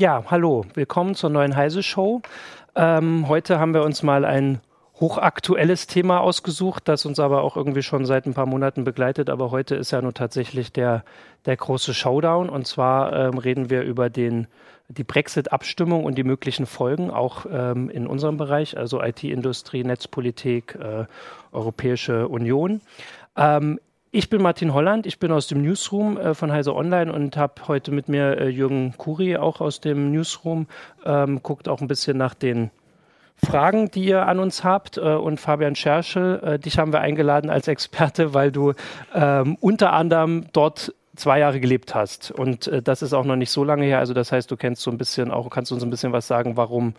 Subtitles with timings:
[0.00, 2.22] Ja, hallo, willkommen zur neuen Heise Show.
[2.74, 4.62] Ähm, heute haben wir uns mal ein
[4.98, 9.28] hochaktuelles Thema ausgesucht, das uns aber auch irgendwie schon seit ein paar Monaten begleitet.
[9.28, 11.04] Aber heute ist ja nur tatsächlich der,
[11.44, 12.48] der große Showdown.
[12.48, 14.46] Und zwar ähm, reden wir über den,
[14.88, 21.04] die Brexit-Abstimmung und die möglichen Folgen, auch ähm, in unserem Bereich, also IT-Industrie, Netzpolitik, äh,
[21.52, 22.80] Europäische Union.
[23.36, 23.78] Ähm,
[24.12, 27.54] ich bin Martin Holland, ich bin aus dem Newsroom äh, von Heise Online und habe
[27.68, 30.66] heute mit mir äh, Jürgen Kuri auch aus dem Newsroom,
[31.04, 32.70] ähm, guckt auch ein bisschen nach den
[33.36, 34.98] Fragen, die ihr an uns habt.
[34.98, 38.72] Äh, und Fabian Scherschel, äh, dich haben wir eingeladen als Experte, weil du
[39.14, 42.32] ähm, unter anderem dort zwei Jahre gelebt hast.
[42.32, 44.00] Und äh, das ist auch noch nicht so lange her.
[44.00, 46.56] Also das heißt, du kennst so ein bisschen auch, kannst uns ein bisschen was sagen,
[46.56, 46.94] warum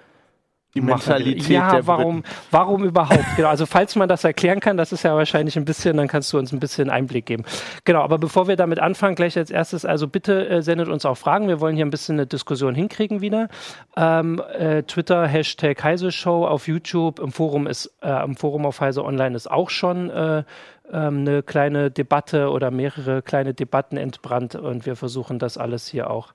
[0.73, 2.35] die Mentalität ja, der warum, Briten.
[2.51, 3.25] warum überhaupt?
[3.35, 6.31] Genau, also falls man das erklären kann, das ist ja wahrscheinlich ein bisschen, dann kannst
[6.31, 7.43] du uns ein bisschen Einblick geben.
[7.83, 11.17] Genau, aber bevor wir damit anfangen, gleich als erstes, also bitte äh, sendet uns auch
[11.17, 11.47] Fragen.
[11.47, 13.49] Wir wollen hier ein bisschen eine Diskussion hinkriegen wieder.
[13.97, 18.79] Ähm, äh, Twitter, Hashtag Heise Show auf YouTube, im Forum ist, äh, im Forum auf
[18.79, 20.43] Heise Online ist auch schon äh,
[20.91, 26.09] ähm, eine kleine Debatte oder mehrere kleine Debatten entbrannt und wir versuchen das alles hier
[26.09, 26.33] auch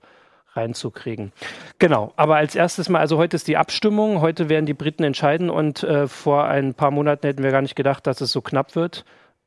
[0.57, 1.33] reinzukriegen.
[1.79, 5.51] Genau, aber als erstes mal, also heute ist die Abstimmung, heute werden die Briten entscheiden
[5.51, 8.75] und äh, vor ein paar Monaten hätten wir gar nicht gedacht, dass es so knapp
[8.77, 9.05] wird.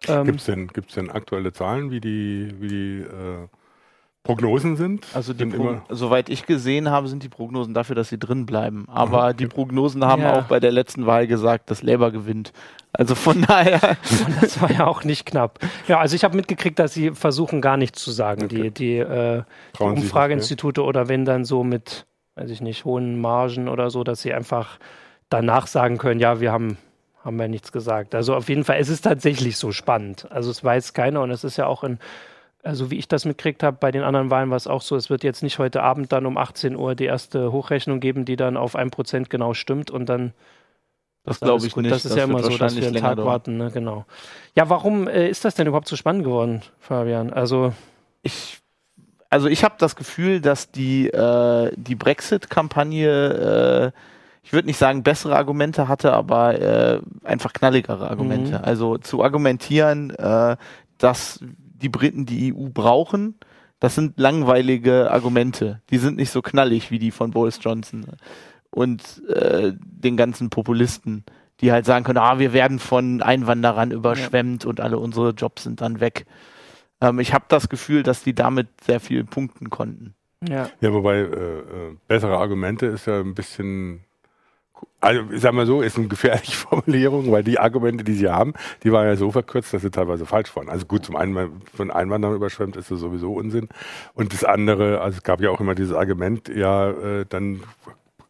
[0.08, 3.48] Ähm, Gibt es denn, gibt's denn aktuelle Zahlen, wie die, wie die äh,
[4.30, 5.08] Prognosen sind?
[5.16, 8.86] Also die Pro soweit ich gesehen habe, sind die Prognosen dafür, dass sie drin bleiben.
[8.88, 9.38] Aber mhm.
[9.38, 10.40] die Prognosen haben ja.
[10.40, 12.54] auch bei der letzten Wahl gesagt, dass Labour gewinnt.
[12.94, 13.98] Also von daher.
[14.28, 15.58] Und das war ja auch nicht knapp.
[15.88, 18.70] Ja, also ich habe mitgekriegt, dass sie versuchen, gar nichts zu sagen, okay.
[18.70, 19.42] die, die, äh,
[19.80, 22.06] die Umfrageinstitute oder wenn dann so mit,
[22.36, 24.78] weiß ich nicht, hohen Margen oder so, dass sie einfach
[25.30, 26.78] danach sagen können, ja, wir haben
[27.26, 28.16] haben wir nichts gesagt.
[28.16, 30.28] Also auf jeden Fall, es ist tatsächlich so spannend.
[30.32, 32.00] Also es weiß keiner und es ist ja auch in
[32.64, 35.10] also wie ich das mitgekriegt habe, bei den anderen Wahlen war es auch so, es
[35.10, 38.58] wird jetzt nicht heute Abend dann um 18 Uhr die erste Hochrechnung geben, die dann
[38.58, 40.34] auf ein Prozent genau stimmt und dann
[41.24, 41.84] das glaube ich gut.
[41.84, 41.94] nicht.
[41.94, 43.28] Das ist das ja immer so, dass wir einen Tag dauern.
[43.28, 43.72] warten, ne?
[43.72, 44.06] genau.
[44.56, 47.32] Ja, warum äh, ist das denn überhaupt so spannend geworden, Fabian?
[47.32, 47.74] Also
[48.24, 48.60] ich,
[49.30, 54.00] also ich habe das Gefühl, dass die äh, die Brexit-Kampagne, äh,
[54.44, 58.58] ich würde nicht sagen bessere Argumente hatte, aber äh, einfach knalligere Argumente.
[58.58, 58.64] Mhm.
[58.64, 60.56] Also zu argumentieren, äh,
[60.98, 61.42] dass
[61.80, 63.36] die Briten die EU brauchen,
[63.80, 65.82] das sind langweilige Argumente.
[65.90, 68.06] Die sind nicht so knallig wie die von Boris Johnson
[68.72, 71.24] und äh, den ganzen Populisten,
[71.62, 74.70] die halt sagen können, ah, wir werden von Einwanderern überschwemmt ja.
[74.70, 76.26] und alle unsere Jobs sind dann weg.
[77.02, 80.14] Ähm, ich habe das Gefühl, dass die damit sehr viel punkten konnten.
[80.48, 84.06] Ja, ja wobei äh, äh, bessere Argumente ist ja ein bisschen
[85.02, 88.54] also ich sag mal so, ist eine gefährliche Formulierung, weil die Argumente, die sie haben,
[88.84, 90.70] die waren ja so verkürzt, dass sie teilweise falsch waren.
[90.70, 93.70] Also gut, zum einen von Einwanderern überschwemmt ist das sowieso Unsinn.
[94.14, 97.62] Und das andere, also es gab ja auch immer dieses Argument, ja, äh, dann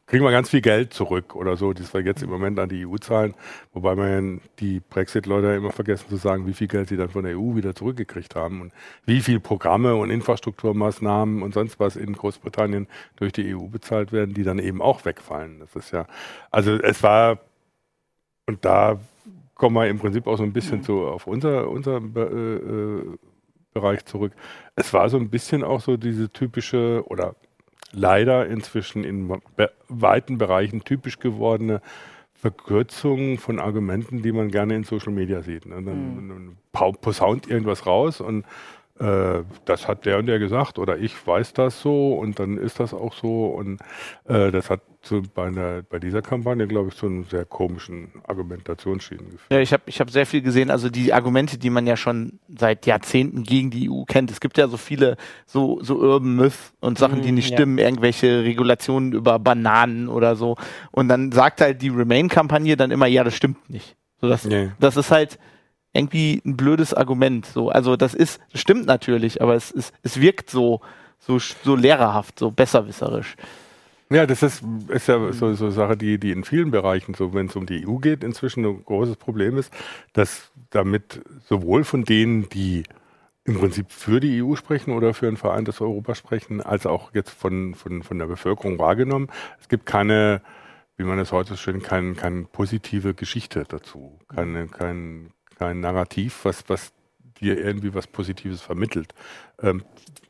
[0.09, 2.85] kriegen wir ganz viel Geld zurück oder so, das wir jetzt im Moment an die
[2.85, 3.35] EU zahlen,
[3.73, 7.37] wobei man die Brexit-Leute immer vergessen zu sagen, wie viel Geld sie dann von der
[7.37, 8.73] EU wieder zurückgekriegt haben und
[9.05, 12.87] wie viel Programme und Infrastrukturmaßnahmen und sonst was in Großbritannien
[13.17, 15.59] durch die EU bezahlt werden, die dann eben auch wegfallen.
[15.59, 16.07] Das ist ja,
[16.49, 17.37] also es war,
[18.47, 18.99] und da
[19.53, 23.17] kommen wir im Prinzip auch so ein bisschen zu, auf unser, unser äh, äh,
[23.73, 24.33] Bereich zurück.
[24.75, 27.35] Es war so ein bisschen auch so diese typische oder
[27.91, 29.41] leider inzwischen in
[29.87, 31.81] weiten Bereichen typisch gewordene
[32.33, 35.65] Verkürzung von Argumenten, die man gerne in Social Media sieht.
[35.65, 35.75] Ne?
[35.83, 36.57] Dann mhm.
[36.71, 38.45] posaunt irgendwas raus und
[38.99, 42.79] äh, das hat der und der gesagt oder ich weiß das so und dann ist
[42.79, 43.79] das auch so und
[44.25, 48.11] äh, das hat zu, bei, einer, bei dieser Kampagne, glaube ich, zu einem sehr komischen
[48.27, 49.51] Argumentationsschienen geführt.
[49.51, 52.39] Ja, ich habe ich hab sehr viel gesehen, also die Argumente, die man ja schon
[52.49, 54.29] seit Jahrzehnten gegen die EU kennt.
[54.31, 57.57] Es gibt ja so viele so, so Urban Myth und Sachen, die mhm, nicht ja.
[57.57, 60.57] stimmen, irgendwelche Regulationen über Bananen oder so.
[60.91, 63.95] Und dann sagt halt die Remain-Kampagne dann immer, ja, das stimmt nicht.
[64.19, 64.71] So, das, nee.
[64.79, 65.39] das ist halt,
[65.93, 67.45] irgendwie ein blödes Argument.
[67.45, 70.81] So, also das ist, stimmt natürlich, aber es, ist, es wirkt so,
[71.19, 73.35] so, so lehrerhaft, so besserwisserisch.
[74.11, 77.45] Ja, das ist, ist ja so, so Sache, die, die in vielen Bereichen, so wenn
[77.45, 79.71] es um die EU geht, inzwischen ein großes Problem ist,
[80.13, 82.83] dass damit sowohl von denen, die
[83.43, 87.29] im Prinzip für die EU sprechen oder für ein vereintes Europa sprechen, als auch jetzt
[87.29, 89.27] von, von, von der Bevölkerung wahrgenommen.
[89.59, 90.41] Es gibt keine,
[90.97, 96.45] wie man es heute so schön, keine, keine positive Geschichte dazu, keine, kein, kein Narrativ,
[96.45, 96.93] was, was
[97.41, 99.13] dir irgendwie was Positives vermittelt.
[99.61, 99.83] Ähm,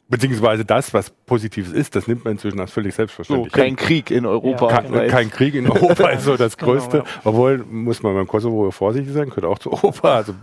[0.09, 3.53] beziehungsweise das, was Positives ist, das nimmt man inzwischen als völlig selbstverständlich.
[3.53, 4.69] So, kein Krieg in Europa.
[4.69, 6.97] Ja, kein, kein, Krieg in Europa ist so das genau, Größte.
[6.97, 7.21] Genau, ja.
[7.23, 10.15] Obwohl, muss man beim Kosovo vorsichtig sein, gehört auch zu Europa.
[10.15, 10.33] Also,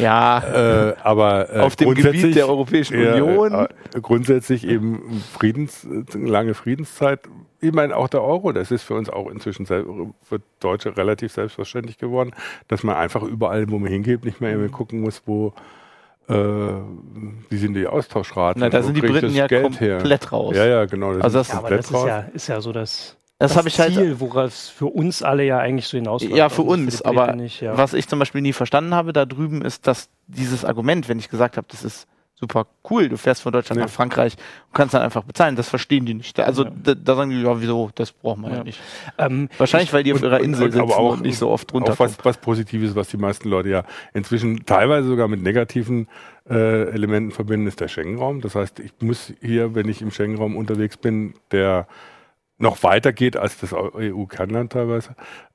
[0.00, 3.52] ja, äh, aber äh, auf dem Gebiet der Europäischen Union.
[3.52, 3.68] Äh,
[4.00, 7.20] grundsätzlich eben Friedens, lange Friedenszeit.
[7.60, 11.98] Ich meine, auch der Euro, das ist für uns auch inzwischen für Deutsche relativ selbstverständlich
[11.98, 12.30] geworden,
[12.68, 15.52] dass man einfach überall, wo man hingeht, nicht mehr gucken muss, wo
[16.30, 18.60] wie sind die Austauschraten?
[18.60, 20.32] Na, da sind die Briten ja Geld komplett her?
[20.32, 20.56] raus.
[20.56, 21.14] Ja, ja, genau.
[21.14, 23.80] Das also das, ja, aber das ist ja, ist ja so das, das, das ich
[23.80, 26.36] halt Ziel, halt, worauf es für uns alle ja eigentlich so hinausläuft.
[26.36, 27.76] Ja, für also uns, für aber nicht, ja.
[27.76, 31.28] was ich zum Beispiel nie verstanden habe da drüben, ist, dass dieses Argument, wenn ich
[31.28, 32.06] gesagt habe, das ist
[32.40, 33.08] super cool.
[33.08, 33.84] Du fährst von Deutschland nee.
[33.84, 34.36] nach Frankreich
[34.68, 35.56] und kannst dann einfach bezahlen.
[35.56, 36.40] Das verstehen die nicht.
[36.40, 36.72] Also ja.
[36.82, 38.80] da, da, sagen die, ja, wieso, das brauchen wir ja, ja nicht.
[39.18, 41.72] Ähm, Wahrscheinlich, weil die auf ihrer Insel und, sitzen aber auch, und nicht so oft
[41.72, 41.92] runter.
[41.92, 43.84] Auch was, was Positives, was die meisten Leute ja
[44.14, 46.08] inzwischen teilweise sogar mit negativen
[46.48, 48.40] äh, Elementen verbinden, ist der Schengen-Raum.
[48.40, 51.86] Das heißt, ich muss hier, wenn ich im Schengen-Raum unterwegs bin, der
[52.56, 55.14] noch weiter geht als das EU-Kernland teilweise,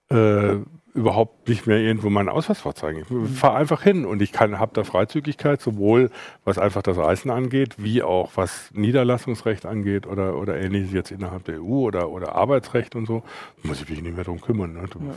[0.09, 0.57] äh,
[0.95, 3.05] überhaupt nicht mehr irgendwo meinen Ausweis vorzeigen.
[3.25, 6.09] Ich fahre einfach hin und ich habe da Freizügigkeit, sowohl
[6.45, 11.43] was einfach das Reisen angeht, wie auch was Niederlassungsrecht angeht oder, oder ähnliches jetzt innerhalb
[11.43, 13.23] der EU oder, oder Arbeitsrecht und so.
[13.61, 14.73] Muss ich mich nicht mehr drum kümmern.
[14.73, 14.83] Ne?
[14.83, 15.15] Ja.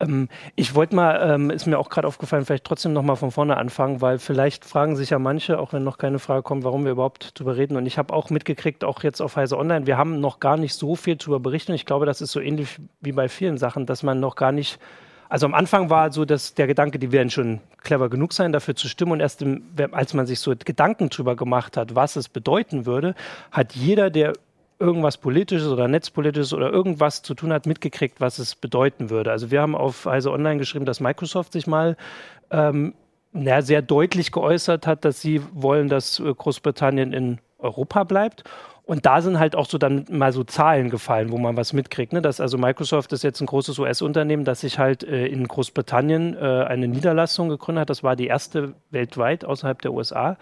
[0.00, 3.56] Ähm, ich wollte mal, ähm, ist mir auch gerade aufgefallen, vielleicht trotzdem nochmal von vorne
[3.56, 6.92] anfangen, weil vielleicht fragen sich ja manche, auch wenn noch keine Frage kommt, warum wir
[6.92, 7.76] überhaupt drüber reden.
[7.76, 10.74] Und ich habe auch mitgekriegt, auch jetzt auf Heise Online, wir haben noch gar nicht
[10.74, 11.72] so viel darüber berichten.
[11.72, 14.78] Ich glaube, das ist so ähnlich wie bei vielen Sachen, dass man noch gar nicht
[15.28, 18.76] also am Anfang war so dass der Gedanke, die werden schon clever genug sein, dafür
[18.76, 19.12] zu stimmen.
[19.12, 19.62] Und erst im,
[19.92, 23.14] als man sich so Gedanken drüber gemacht hat, was es bedeuten würde,
[23.50, 24.34] hat jeder, der
[24.78, 29.30] irgendwas Politisches oder Netzpolitisches oder irgendwas zu tun hat, mitgekriegt, was es bedeuten würde.
[29.30, 31.96] Also wir haben auf Heise Online geschrieben, dass Microsoft sich mal
[32.50, 32.94] ähm,
[33.32, 38.44] na, sehr deutlich geäußert hat, dass sie wollen, dass äh, Großbritannien in Europa bleibt.
[38.84, 42.12] Und da sind halt auch so dann mal so Zahlen gefallen, wo man was mitkriegt.
[42.12, 42.22] Ne?
[42.22, 46.64] Dass also Microsoft ist jetzt ein großes US-Unternehmen, das sich halt äh, in Großbritannien äh,
[46.68, 47.90] eine Niederlassung gegründet hat.
[47.90, 50.36] Das war die erste weltweit außerhalb der USA,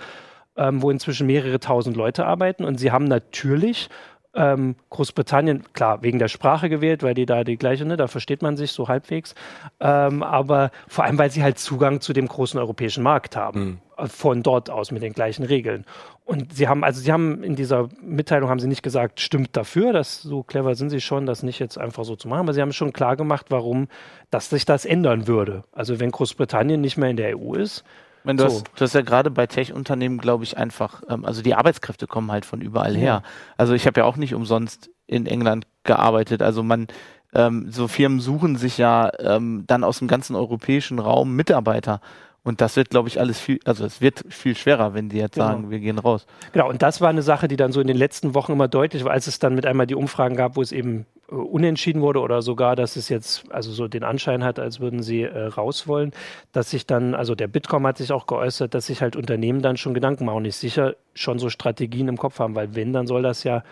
[0.56, 2.64] ähm, wo inzwischen mehrere tausend Leute arbeiten.
[2.64, 3.88] Und sie haben natürlich
[4.34, 8.42] ähm, Großbritannien, klar, wegen der Sprache gewählt, weil die da die gleiche, ne, da versteht
[8.42, 9.34] man sich so halbwegs.
[9.80, 13.80] Ähm, aber vor allem, weil sie halt Zugang zu dem großen europäischen Markt haben.
[13.96, 14.08] Mhm.
[14.08, 15.84] Von dort aus mit den gleichen Regeln.
[16.24, 19.92] Und sie haben, also sie haben in dieser Mitteilung haben sie nicht gesagt, stimmt dafür,
[19.92, 22.62] dass so clever sind sie schon, das nicht jetzt einfach so zu machen, aber sie
[22.62, 23.88] haben schon klar gemacht, warum,
[24.30, 25.62] dass sich das ändern würde.
[25.70, 27.84] Also wenn Großbritannien nicht mehr in der EU ist,
[28.24, 28.56] meine, du, so.
[28.56, 32.32] hast, du hast ja gerade bei Tech-Unternehmen, glaube ich, einfach, ähm, also die Arbeitskräfte kommen
[32.32, 33.22] halt von überall her.
[33.56, 36.42] Also ich habe ja auch nicht umsonst in England gearbeitet.
[36.42, 36.88] Also man,
[37.34, 42.00] ähm, so Firmen suchen sich ja ähm, dann aus dem ganzen europäischen Raum Mitarbeiter.
[42.42, 45.34] Und das wird, glaube ich, alles viel, also es wird viel schwerer, wenn die jetzt
[45.34, 45.46] genau.
[45.46, 46.26] sagen, wir gehen raus.
[46.52, 49.04] Genau, und das war eine Sache, die dann so in den letzten Wochen immer deutlich
[49.04, 52.20] war, als es dann mit einmal die Umfragen gab, wo es eben äh, unentschieden wurde
[52.20, 55.86] oder sogar, dass es jetzt also so den Anschein hat, als würden sie äh, raus
[55.86, 56.12] wollen,
[56.52, 59.76] dass sich dann, also der Bitkom hat sich auch geäußert, dass sich halt Unternehmen dann
[59.76, 63.06] schon Gedanken machen und nicht sicher schon so Strategien im Kopf haben, weil wenn, dann
[63.06, 63.62] soll das ja,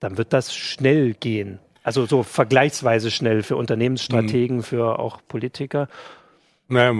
[0.00, 1.58] dann wird das schnell gehen.
[1.82, 4.62] Also so vergleichsweise schnell für Unternehmensstrategen, mhm.
[4.62, 5.88] für auch Politiker.
[6.68, 6.94] Naja,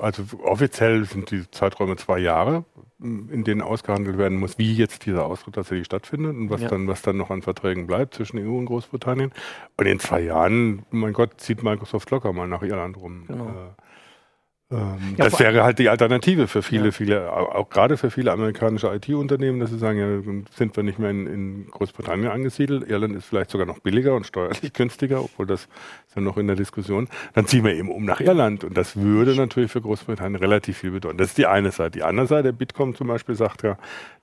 [0.00, 2.64] also offiziell sind die Zeiträume zwei Jahre,
[3.02, 6.68] in denen ausgehandelt werden muss, wie jetzt dieser Austritt tatsächlich stattfindet und was ja.
[6.68, 9.32] dann, was dann noch an Verträgen bleibt zwischen EU und Großbritannien.
[9.76, 13.24] Und in zwei Jahren, mein Gott, zieht Microsoft locker mal nach Irland rum.
[13.26, 13.74] Genau.
[14.72, 16.90] Äh, ähm, ja, das wäre halt die Alternative für viele, ja.
[16.92, 21.10] viele, auch gerade für viele amerikanische IT-Unternehmen, dass sie sagen, ja, sind wir nicht mehr
[21.10, 25.62] in, in, Großbritannien angesiedelt, Irland ist vielleicht sogar noch billiger und steuerlich günstiger, obwohl das
[25.62, 28.96] ist ja noch in der Diskussion, dann ziehen wir eben um nach Irland und das
[28.96, 31.18] würde natürlich für Großbritannien relativ viel bedeuten.
[31.18, 31.92] Das ist die eine Seite.
[31.92, 33.76] Die andere Seite, der Bitkom zum Beispiel sagt ja,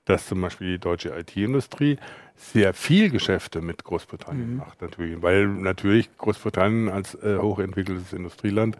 [0.05, 1.97] dass zum Beispiel die deutsche IT-Industrie
[2.35, 4.57] sehr viel Geschäfte mit Großbritannien mhm.
[4.57, 8.77] macht, natürlich, weil natürlich Großbritannien als äh, hochentwickeltes Industrieland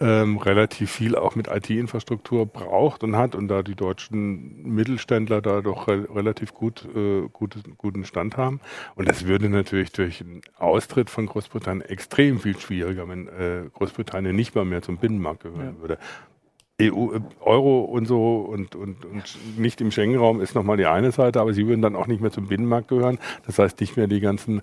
[0.00, 5.60] ähm, relativ viel auch mit IT-Infrastruktur braucht und hat und da die deutschen Mittelständler da
[5.60, 8.60] doch re relativ gut, äh, gut, guten Stand haben.
[8.94, 14.34] Und das würde natürlich durch einen Austritt von Großbritannien extrem viel schwieriger, wenn äh, Großbritannien
[14.34, 15.80] nicht mal mehr zum Binnenmarkt gehören ja.
[15.80, 15.98] würde.
[16.80, 21.10] EU, äh, Euro und so und, und, und nicht im Schengen-Raum ist nochmal die eine
[21.10, 23.18] Seite, aber sie würden dann auch nicht mehr zum Binnenmarkt gehören.
[23.46, 24.62] Das heißt nicht mehr die ganzen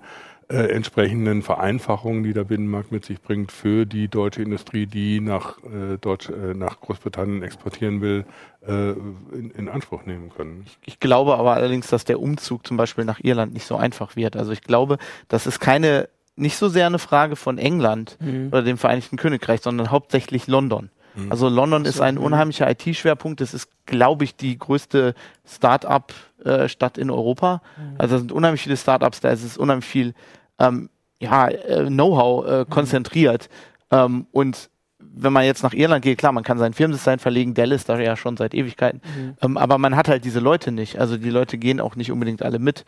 [0.50, 5.58] äh, entsprechenden Vereinfachungen, die der Binnenmarkt mit sich bringt, für die deutsche Industrie, die nach,
[5.64, 8.26] äh, Deutsch, äh, nach Großbritannien exportieren will,
[8.68, 10.64] äh, in, in, Anspruch nehmen können.
[10.66, 14.16] Ich, ich, glaube aber allerdings, dass der Umzug zum Beispiel nach Irland nicht so einfach
[14.16, 14.36] wird.
[14.36, 14.98] Also ich glaube,
[15.28, 18.48] das ist keine, nicht so sehr eine Frage von England mhm.
[18.48, 20.90] oder dem Vereinigten Königreich, sondern hauptsächlich London.
[21.16, 21.32] Mhm.
[21.32, 23.42] Also London ist ein unheimlicher IT-Schwerpunkt.
[23.42, 25.14] Das ist, glaube ich, die größte
[25.46, 27.62] Start-up-Stadt in Europa.
[27.78, 27.96] Mhm.
[27.98, 29.30] Also da sind unheimlich viele Start-ups da.
[29.30, 30.14] Es ist unheimlich viel
[30.60, 30.90] ähm,
[31.20, 33.50] ja, äh, Know-how äh, konzentriert.
[33.92, 37.72] Ähm, und wenn man jetzt nach Irland geht, klar, man kann sein Firmendesign verlegen, Dell
[37.72, 39.38] ist da ja schon seit Ewigkeiten, mhm.
[39.42, 41.00] ähm, aber man hat halt diese Leute nicht.
[41.00, 42.86] Also die Leute gehen auch nicht unbedingt alle mit.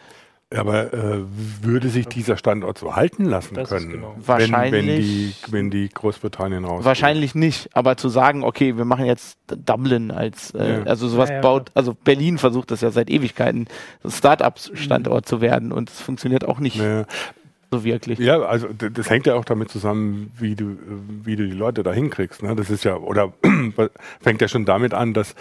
[0.53, 1.23] Aber äh,
[1.61, 4.15] würde sich dieser Standort so halten lassen das können, genau.
[4.27, 6.85] wenn, wenn, die, wenn die Großbritannien raus?
[6.85, 7.69] Wahrscheinlich nicht.
[7.73, 10.83] Aber zu sagen, okay, wir machen jetzt Dublin als, äh, ja.
[10.83, 13.67] also sowas ja, ja, baut, also Berlin versucht das ja seit Ewigkeiten,
[14.03, 15.27] so Start-up-Standort mhm.
[15.27, 16.79] zu werden und es funktioniert auch nicht
[17.71, 18.19] so wirklich.
[18.19, 20.77] Ja, also das hängt ja auch damit zusammen, wie du,
[21.23, 22.43] wie du die Leute da hinkriegst.
[22.43, 22.55] Ne?
[22.55, 23.33] Das ist ja, oder
[24.21, 25.35] fängt ja schon damit an, dass äh,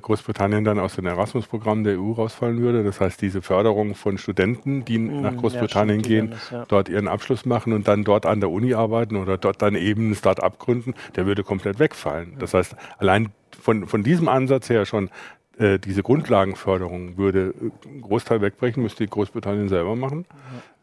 [0.00, 2.82] Großbritannien dann aus dem Erasmus-Programm der EU rausfallen würde.
[2.82, 6.64] Das heißt, diese Förderung von Studenten, die mm, nach Großbritannien ja, gehen, das, ja.
[6.66, 10.10] dort ihren Abschluss machen und dann dort an der Uni arbeiten oder dort dann eben
[10.10, 12.34] ein Start-up gründen, der würde komplett wegfallen.
[12.38, 15.10] Das heißt, allein von, von diesem Ansatz her schon
[15.60, 20.24] äh, diese Grundlagenförderung würde einen Großteil wegbrechen, müsste Großbritannien selber machen.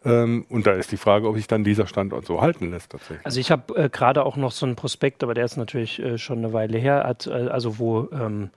[0.05, 3.25] Ähm, und da ist die Frage, ob sich dann dieser Standort so halten lässt tatsächlich.
[3.25, 6.19] Also ich habe äh, gerade auch noch so einen Prospekt, aber der ist natürlich äh,
[6.19, 8.51] schon eine Weile her, hat, äh, also wo ähm,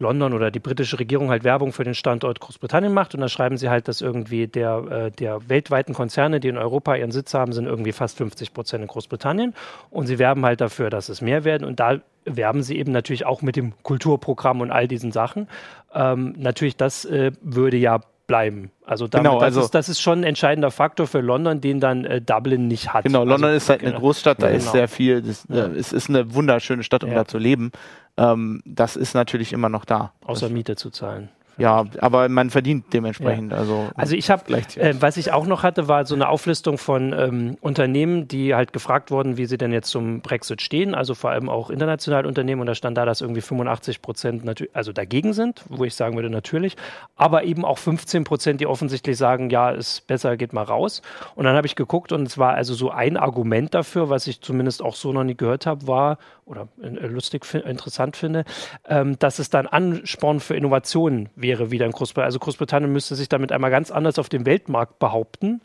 [0.00, 3.56] London oder die britische Regierung halt Werbung für den Standort Großbritannien macht und da schreiben
[3.56, 7.52] sie halt, dass irgendwie der, äh, der weltweiten Konzerne, die in Europa ihren Sitz haben,
[7.52, 9.54] sind irgendwie fast 50 Prozent in Großbritannien
[9.90, 13.26] und sie werben halt dafür, dass es mehr werden und da werben sie eben natürlich
[13.26, 15.48] auch mit dem Kulturprogramm und all diesen Sachen.
[15.94, 18.70] Ähm, natürlich, das äh, würde ja bleiben.
[18.86, 21.80] Also, damit, genau, also das, ist, das ist schon ein entscheidender Faktor für London, den
[21.80, 23.02] dann äh, Dublin nicht hat.
[23.02, 24.00] Genau, London also, ist halt eine genau.
[24.02, 24.72] Großstadt, da ja, ist genau.
[24.72, 25.66] sehr viel, das, ja.
[25.66, 27.16] äh, es ist eine wunderschöne Stadt, um ja.
[27.16, 27.72] da zu leben.
[28.16, 30.12] Ähm, das ist natürlich immer noch da.
[30.24, 31.28] Außer Miete zu zahlen.
[31.60, 33.52] Ja, aber man verdient dementsprechend.
[33.52, 33.58] Ja.
[33.58, 37.12] Also, also ich habe, äh, was ich auch noch hatte, war so eine Auflistung von
[37.12, 40.94] ähm, Unternehmen, die halt gefragt wurden, wie sie denn jetzt zum Brexit stehen.
[40.94, 42.60] Also vor allem auch internationale Unternehmen.
[42.60, 46.30] Und da stand da, dass irgendwie 85 Prozent also dagegen sind, wo ich sagen würde,
[46.30, 46.76] natürlich.
[47.16, 51.02] Aber eben auch 15 Prozent, die offensichtlich sagen, ja, ist besser, geht mal raus.
[51.34, 54.40] Und dann habe ich geguckt und es war also so ein Argument dafür, was ich
[54.40, 58.44] zumindest auch so noch nie gehört habe, war, oder äh, lustig, interessant finde,
[58.88, 62.26] ähm, dass es dann Ansporn für Innovationen wäre wieder in Großbritannien.
[62.26, 65.60] Also Großbritannien müsste sich damit einmal ganz anders auf dem Weltmarkt behaupten.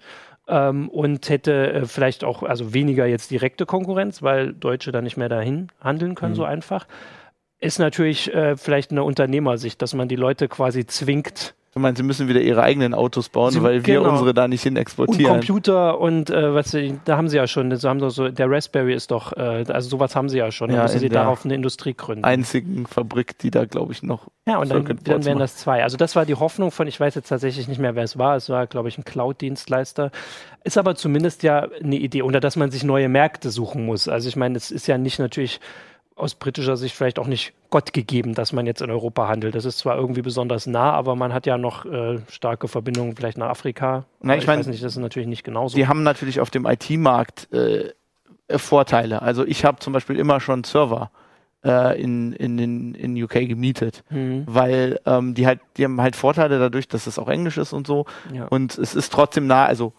[0.47, 5.17] Ähm, und hätte äh, vielleicht auch also weniger jetzt direkte Konkurrenz, weil Deutsche da nicht
[5.17, 6.37] mehr dahin handeln können, mhm.
[6.37, 6.85] so einfach.
[7.59, 12.03] Ist natürlich äh, vielleicht eine Unternehmersicht, dass man die Leute quasi zwingt, Du meinst, sie
[12.03, 14.09] müssen wieder ihre eigenen Autos bauen, sie, weil wir genau.
[14.11, 15.33] unsere da nicht hin exportieren.
[15.33, 18.49] Und Computer und äh, was sie, da haben sie ja schon, so haben so, der
[18.49, 20.69] Raspberry ist doch, äh, also sowas haben sie ja schon.
[20.69, 22.23] Ja, da müssen sie darauf eine Industrie gründen.
[22.23, 24.29] Einzigen Fabrik, die da, glaube ich, noch.
[24.47, 25.83] Ja, und dann, dann wären das zwei.
[25.83, 28.37] Also das war die Hoffnung von, ich weiß jetzt tatsächlich nicht mehr, wer es war.
[28.37, 30.11] Es war, glaube ich, ein Cloud-Dienstleister.
[30.63, 34.07] Ist aber zumindest ja eine Idee, oder dass man sich neue Märkte suchen muss.
[34.07, 35.59] Also ich meine, es ist ja nicht natürlich
[36.15, 39.53] aus britischer Sicht vielleicht auch nicht Gott gegeben, dass man jetzt in Europa handelt.
[39.53, 43.37] Das ist zwar irgendwie besonders nah, aber man hat ja noch äh, starke Verbindungen vielleicht
[43.37, 44.05] nach Afrika.
[44.21, 45.75] Na, ich, ich mein, weiß nicht, das ist natürlich nicht genauso.
[45.75, 47.89] Die haben natürlich auf dem IT-Markt äh,
[48.49, 49.21] Vorteile.
[49.21, 51.11] Also ich habe zum Beispiel immer schon Server
[51.65, 54.43] äh, in, in, in, in UK gemietet, mhm.
[54.45, 57.87] weil ähm, die halt, die haben halt Vorteile dadurch, dass es auch Englisch ist und
[57.87, 58.05] so.
[58.31, 58.45] Ja.
[58.45, 59.91] Und es ist trotzdem nah, also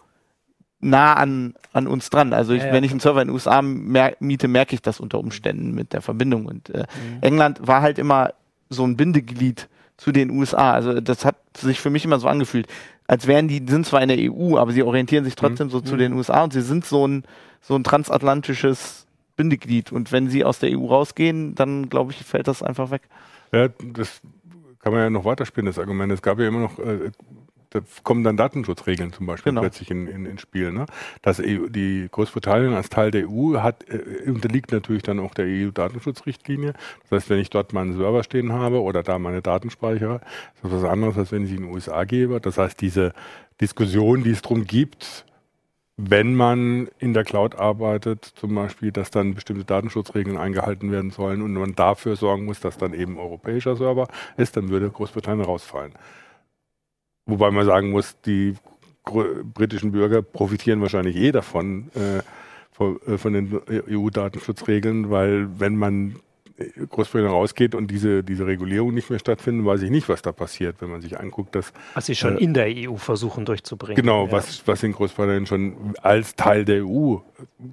[0.79, 2.33] nah an, an uns dran.
[2.33, 2.73] Also ich, ja, ja.
[2.73, 5.93] wenn ich einen Server in den USA mer miete, merke ich das unter Umständen mit
[5.93, 6.45] der Verbindung.
[6.45, 7.17] Und äh, mhm.
[7.21, 8.33] England war halt immer
[8.69, 10.73] so ein Bindeglied zu den USA.
[10.73, 12.67] Also das hat sich für mich immer so angefühlt,
[13.07, 15.71] als wären die, sind zwar in der EU, aber sie orientieren sich trotzdem mhm.
[15.71, 15.99] so zu mhm.
[15.99, 17.23] den USA und sie sind so ein,
[17.61, 19.91] so ein transatlantisches Bindeglied.
[19.91, 23.03] Und wenn sie aus der EU rausgehen, dann glaube ich, fällt das einfach weg.
[23.51, 24.21] Ja, das
[24.79, 26.11] kann man ja noch weiterspielen, das Argument.
[26.11, 27.11] Es gab ja immer noch äh,
[27.69, 29.61] da kommen dann Datenschutzregeln zum Beispiel genau.
[29.61, 30.71] plötzlich in, in, ins Spiel.
[30.71, 30.85] Ne?
[31.21, 35.45] Dass EU, die Großbritannien als Teil der EU hat, äh, unterliegt natürlich dann auch der
[35.45, 36.73] EU-Datenschutzrichtlinie.
[37.03, 40.21] Das heißt, wenn ich dort meinen Server stehen habe oder da meine Datenspeicher,
[40.55, 42.39] ist das was anderes, als wenn ich in den USA gebe.
[42.39, 43.13] Das heißt, diese
[43.59, 45.25] Diskussion, die es darum gibt,
[45.97, 51.41] wenn man in der Cloud arbeitet, zum Beispiel, dass dann bestimmte Datenschutzregeln eingehalten werden sollen
[51.41, 54.07] und man dafür sorgen muss, dass dann eben europäischer Server
[54.37, 55.93] ist, dann würde Großbritannien rausfallen.
[57.27, 58.55] Wobei man sagen muss, die
[59.53, 62.21] britischen Bürger profitieren wahrscheinlich eh davon, äh,
[62.71, 66.15] von, äh, von, den EU-Datenschutzregeln, weil wenn man
[66.57, 70.81] Großbritannien rausgeht und diese, diese Regulierung nicht mehr stattfinden, weiß ich nicht, was da passiert,
[70.81, 71.71] wenn man sich anguckt, dass.
[71.93, 73.95] Was sie schon äh, in der EU versuchen durchzubringen.
[73.95, 74.31] Genau, ja.
[74.31, 77.17] was, was in Großbritannien schon als Teil der EU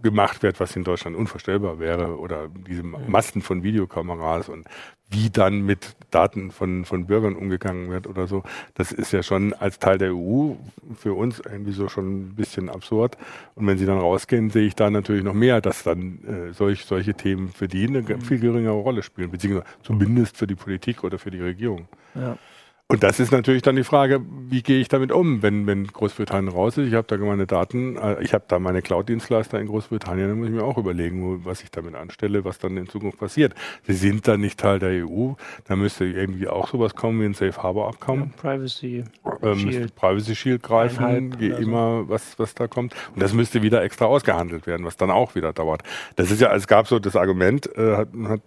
[0.02, 4.66] gemacht wird, was in Deutschland unvorstellbar wäre, oder diese Masten von Videokameras und
[5.10, 8.42] wie dann mit Daten von, von Bürgern umgegangen wird oder so.
[8.74, 10.54] Das ist ja schon als Teil der EU
[10.96, 13.16] für uns irgendwie so schon ein bisschen absurd.
[13.54, 16.84] Und wenn sie dann rausgehen, sehe ich da natürlich noch mehr, dass dann äh, solch,
[16.84, 18.20] solche Themen für die eine mhm.
[18.20, 21.88] viel geringere Rolle spielen, beziehungsweise zumindest für die Politik oder für die Regierung.
[22.14, 22.38] Ja.
[22.86, 26.52] Und das ist natürlich dann die Frage, wie gehe ich damit um, wenn, wenn Großbritannien
[26.52, 26.88] raus ist?
[26.88, 30.48] Ich habe da meine Daten, äh, ich habe da meine Cloud-Dienstleister in Großbritannien, dann muss
[30.48, 33.54] ich mir auch überlegen, was ich damit anstelle, was dann in Zukunft passiert.
[33.84, 35.32] Sie sind dann nicht Teil der EU,
[35.64, 38.34] da müsste irgendwie auch sowas kommen wie ein Safe Harbor Abkommen.
[38.36, 39.04] Ja, Privacy
[39.42, 39.94] ähm, Shield.
[39.94, 42.08] Privacy Shield greifen, wie immer, so.
[42.10, 42.94] was, was da kommt.
[43.14, 45.82] Und das müsste wieder extra ausgehandelt werden, was dann auch wieder dauert.
[46.16, 48.42] Das ist ja, es gab so das Argument, äh, hat, hat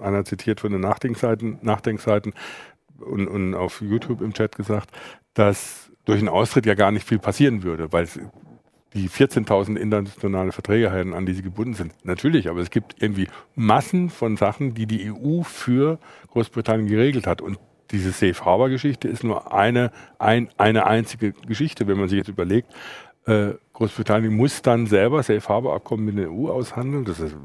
[0.00, 2.34] einer zitiert von den Nachdenkseiten, Nachdenkseiten,
[3.00, 4.90] und, und auf YouTube im Chat gesagt,
[5.34, 8.08] dass durch einen Austritt ja gar nicht viel passieren würde, weil
[8.94, 11.92] die 14.000 internationale Verträge hätten, an die sie gebunden sind.
[12.04, 15.98] Natürlich, aber es gibt irgendwie Massen von Sachen, die die EU für
[16.30, 17.42] Großbritannien geregelt hat.
[17.42, 17.58] Und
[17.90, 22.28] diese Safe Harbor Geschichte ist nur eine, ein, eine einzige Geschichte, wenn man sich jetzt
[22.28, 22.72] überlegt,
[23.26, 27.04] äh, Großbritannien muss dann selber Safe Harbor Abkommen mit der EU aushandeln.
[27.04, 27.36] Das ist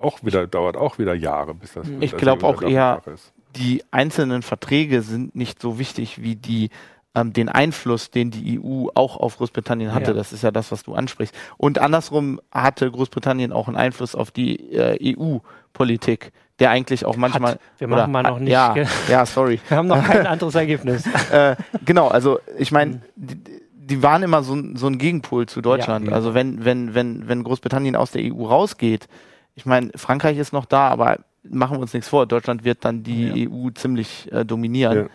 [0.00, 1.86] auch wieder, dauert auch wieder Jahre, bis das.
[2.00, 6.70] Ich glaube auch eher, ist die einzelnen Verträge sind nicht so wichtig wie die
[7.14, 10.10] ähm, den Einfluss, den die EU auch auf Großbritannien hatte.
[10.10, 10.16] Ja.
[10.16, 11.34] Das ist ja das, was du ansprichst.
[11.56, 17.52] Und andersrum hatte Großbritannien auch einen Einfluss auf die äh, EU-Politik der eigentlich auch manchmal.
[17.52, 17.60] Hat.
[17.78, 18.50] Wir machen oder, mal noch nicht.
[18.50, 18.74] Ja,
[19.08, 19.60] ja, sorry.
[19.68, 21.04] Wir haben noch kein anderes Ergebnis.
[21.30, 23.40] äh, genau, also ich meine, die,
[23.72, 26.08] die, waren immer so, so ein Gegenpol zu Deutschland.
[26.08, 26.14] Ja.
[26.14, 29.06] Also wenn, wenn, wenn, wenn Großbritannien aus der EU rausgeht,
[29.54, 33.02] ich meine, Frankreich ist noch da, aber machen wir uns nichts vor, Deutschland wird dann
[33.02, 33.50] die ja.
[33.50, 35.08] EU ziemlich äh, dominieren.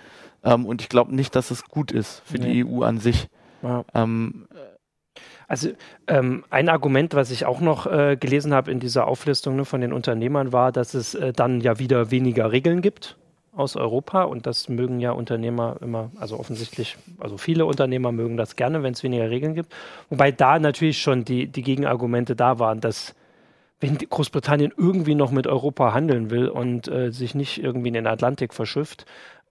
[0.44, 0.54] Ja.
[0.54, 2.54] Ähm, und ich glaube nicht, dass es gut ist für nee.
[2.54, 3.28] die EU an sich.
[3.62, 3.86] Ja.
[3.94, 4.48] Ähm,
[5.48, 5.70] also
[6.08, 9.82] ähm, ein Argument, was ich auch noch äh, gelesen habe in dieser Auflistung ne, von
[9.82, 13.18] den Unternehmern, war, dass es äh, dann ja wieder weniger Regeln gibt
[13.56, 18.56] aus Europa und das mögen ja Unternehmer immer, also offensichtlich, also viele Unternehmer mögen das
[18.56, 19.74] gerne, wenn es weniger Regeln gibt.
[20.10, 23.14] Wobei da natürlich schon die, die Gegenargumente da waren, dass
[23.84, 28.08] wenn Großbritannien irgendwie noch mit Europa handeln will und äh, sich nicht irgendwie in den
[28.08, 29.06] Atlantik verschifft,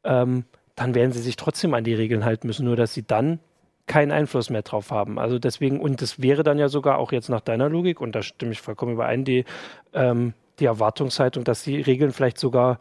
[0.04, 3.40] ähm, dann werden sie sich trotzdem an die Regeln halten müssen, nur dass sie dann
[3.86, 5.18] keinen Einfluss mehr drauf haben.
[5.18, 8.22] Also deswegen, und das wäre dann ja sogar auch jetzt nach deiner Logik, und da
[8.22, 9.44] stimme ich vollkommen überein, die,
[9.92, 12.80] ähm, die Erwartungshaltung, dass die Regeln vielleicht sogar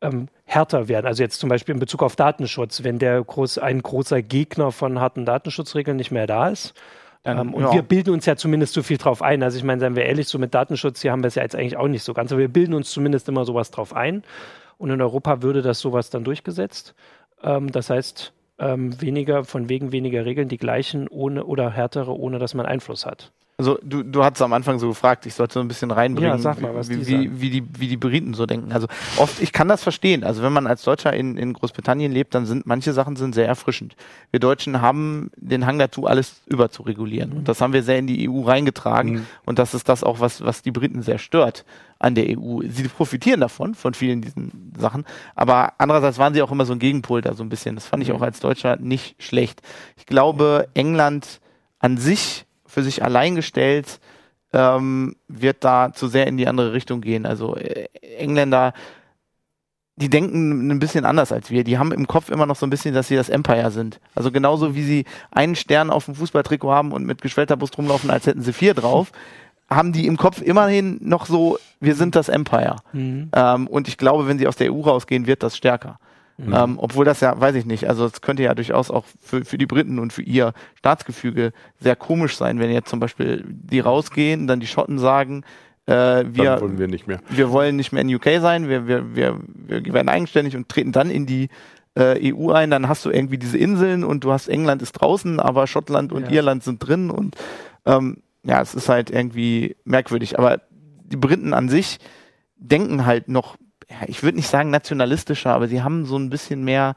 [0.00, 1.06] ähm, härter werden.
[1.06, 4.98] Also jetzt zum Beispiel in Bezug auf Datenschutz, wenn der groß, ein großer Gegner von
[4.98, 6.74] harten Datenschutzregeln nicht mehr da ist,
[7.22, 7.72] dann, ähm, und ja.
[7.72, 9.42] wir bilden uns ja zumindest so viel drauf ein.
[9.42, 11.54] Also ich meine, seien wir ehrlich, so mit Datenschutz, hier haben wir es ja jetzt
[11.54, 14.24] eigentlich auch nicht so ganz, aber wir bilden uns zumindest immer sowas drauf ein.
[14.78, 16.94] Und in Europa würde das sowas dann durchgesetzt.
[17.42, 22.38] Ähm, das heißt, ähm, weniger, von wegen weniger Regeln, die gleichen ohne oder härtere, ohne
[22.38, 23.30] dass man Einfluss hat.
[23.58, 26.38] Also du, du hast am Anfang so gefragt, ich sollte so ein bisschen reinbringen, ja,
[26.38, 28.72] sag mal, was wie, die wie, wie, die, wie die Briten so denken.
[28.72, 28.88] Also
[29.18, 30.24] oft, ich kann das verstehen.
[30.24, 33.46] Also wenn man als Deutscher in, in Großbritannien lebt, dann sind manche Sachen sind sehr
[33.46, 33.94] erfrischend.
[34.30, 37.30] Wir Deutschen haben den Hang dazu, alles überzuregulieren.
[37.30, 37.36] Mhm.
[37.38, 39.12] Und das haben wir sehr in die EU reingetragen.
[39.12, 39.26] Mhm.
[39.44, 41.64] Und das ist das auch, was, was die Briten sehr stört
[41.98, 42.62] an der EU.
[42.68, 45.04] Sie profitieren davon, von vielen diesen Sachen.
[45.36, 47.76] Aber andererseits waren sie auch immer so ein Gegenpol da so ein bisschen.
[47.76, 48.16] Das fand ich mhm.
[48.16, 49.62] auch als Deutscher nicht schlecht.
[49.96, 51.40] Ich glaube, England
[51.78, 54.00] an sich für sich allein gestellt,
[54.54, 57.26] ähm, wird da zu sehr in die andere Richtung gehen.
[57.26, 58.72] Also äh, Engländer,
[59.96, 61.64] die denken ein bisschen anders als wir.
[61.64, 64.00] Die haben im Kopf immer noch so ein bisschen, dass sie das Empire sind.
[64.14, 68.10] Also genauso wie sie einen Stern auf dem Fußballtrikot haben und mit geschwellter Brust rumlaufen,
[68.10, 69.12] als hätten sie vier drauf,
[69.70, 72.76] haben die im Kopf immerhin noch so, wir sind das Empire.
[72.94, 73.30] Mhm.
[73.34, 75.98] Ähm, und ich glaube, wenn sie aus der EU rausgehen, wird das stärker.
[76.38, 76.54] Mhm.
[76.54, 79.58] Ähm, obwohl das ja, weiß ich nicht, also es könnte ja durchaus auch für, für
[79.58, 84.46] die Briten und für ihr Staatsgefüge sehr komisch sein, wenn jetzt zum Beispiel die rausgehen,
[84.46, 85.44] dann die Schotten sagen,
[85.86, 87.20] äh, wir, wollen wir, nicht mehr.
[87.28, 90.92] wir wollen nicht mehr in UK sein, wir, wir, wir, wir werden eigenständig und treten
[90.92, 91.48] dann in die
[91.94, 95.40] äh, EU ein, dann hast du irgendwie diese Inseln und du hast England ist draußen,
[95.40, 96.38] aber Schottland und ja.
[96.38, 97.36] Irland sind drin und
[97.84, 100.38] ähm, ja, es ist halt irgendwie merkwürdig.
[100.38, 100.60] Aber
[101.04, 101.98] die Briten an sich
[102.56, 103.56] denken halt noch
[103.92, 106.94] ja, ich würde nicht sagen nationalistischer, aber sie haben so ein bisschen mehr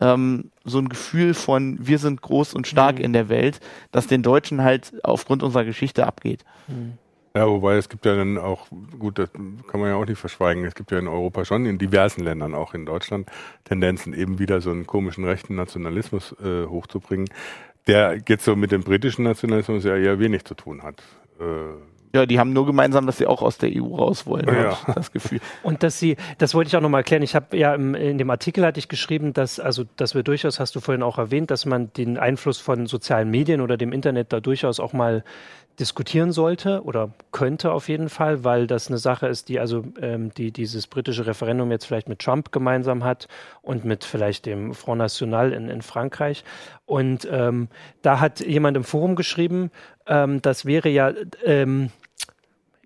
[0.00, 3.04] ähm, so ein Gefühl von, wir sind groß und stark mhm.
[3.04, 3.60] in der Welt,
[3.92, 6.44] das den Deutschen halt aufgrund unserer Geschichte abgeht.
[6.68, 6.98] Mhm.
[7.36, 10.64] Ja, wobei es gibt ja dann auch, gut, das kann man ja auch nicht verschweigen,
[10.64, 13.28] es gibt ja in Europa schon, in diversen Ländern, auch in Deutschland,
[13.64, 17.28] Tendenzen eben wieder so einen komischen rechten Nationalismus äh, hochzubringen,
[17.88, 21.02] der jetzt so mit dem britischen Nationalismus ja eher wenig zu tun hat.
[21.40, 21.44] Äh,
[22.14, 24.78] ja, die haben nur gemeinsam, dass sie auch aus der EU raus wollen, ja.
[24.94, 25.40] das Gefühl.
[25.64, 27.22] Und dass sie, das wollte ich auch nochmal erklären.
[27.22, 30.60] Ich habe ja im, in dem Artikel hatte ich geschrieben, dass, also, dass wir durchaus,
[30.60, 34.32] hast du vorhin auch erwähnt, dass man den Einfluss von sozialen Medien oder dem Internet
[34.32, 35.24] da durchaus auch mal
[35.80, 40.32] diskutieren sollte oder könnte auf jeden Fall, weil das eine Sache ist, die also ähm,
[40.32, 43.26] die dieses britische Referendum jetzt vielleicht mit Trump gemeinsam hat
[43.62, 46.44] und mit vielleicht dem Front National in, in Frankreich.
[46.86, 47.68] Und ähm,
[48.02, 49.70] da hat jemand im Forum geschrieben,
[50.06, 51.12] ähm, das wäre ja
[51.44, 51.90] ähm,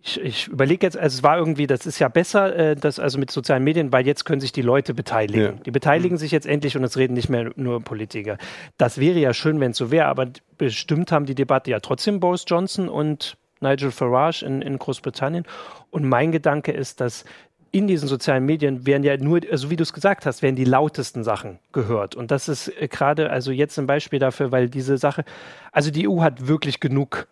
[0.03, 3.19] ich, ich überlege jetzt, also es war irgendwie, das ist ja besser, äh, das also
[3.19, 5.57] mit sozialen Medien, weil jetzt können sich die Leute beteiligen.
[5.57, 5.63] Ja.
[5.65, 6.19] Die beteiligen mhm.
[6.19, 8.39] sich jetzt endlich und es reden nicht mehr nur Politiker.
[8.77, 12.21] Das wäre ja schön, wenn es so wäre, aber bestimmt haben die Debatte ja trotzdem
[12.21, 15.45] Boris Johnson und Nigel Farage in, in Großbritannien.
[15.91, 17.25] Und mein Gedanke ist, dass
[17.71, 20.65] in diesen sozialen Medien werden ja nur, also wie du es gesagt hast, werden die
[20.65, 22.15] lautesten Sachen gehört.
[22.15, 25.25] Und das ist äh, gerade, also jetzt ein Beispiel dafür, weil diese Sache,
[25.73, 27.29] also die EU hat wirklich genug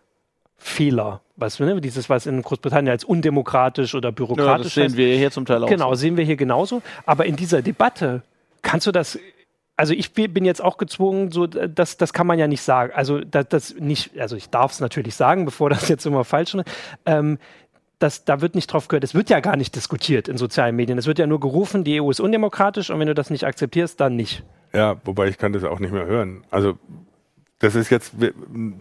[0.57, 1.21] Fehler.
[1.35, 5.31] Was, ne, dieses, was in Großbritannien als undemokratisch oder bürokratisch ja, das sehen wir hier
[5.31, 5.69] zum Teil auch.
[5.69, 6.81] Genau, sehen wir hier genauso.
[7.05, 8.23] Aber in dieser Debatte
[8.63, 9.19] kannst du das
[9.79, 12.91] also ich bin jetzt auch gezwungen, so das, das kann man ja nicht sagen.
[12.95, 16.55] Also das, das nicht, also ich darf es natürlich sagen, bevor das jetzt immer falsch
[16.55, 16.65] ist.
[17.05, 17.37] Ähm,
[17.99, 19.03] das, da wird nicht drauf gehört.
[19.03, 20.99] Es wird ja gar nicht diskutiert in sozialen Medien.
[20.99, 23.99] Es wird ja nur gerufen, die EU ist undemokratisch und wenn du das nicht akzeptierst,
[23.99, 24.43] dann nicht.
[24.73, 26.43] Ja, wobei ich kann das auch nicht mehr hören.
[26.51, 26.77] Also
[27.59, 28.13] das ist jetzt,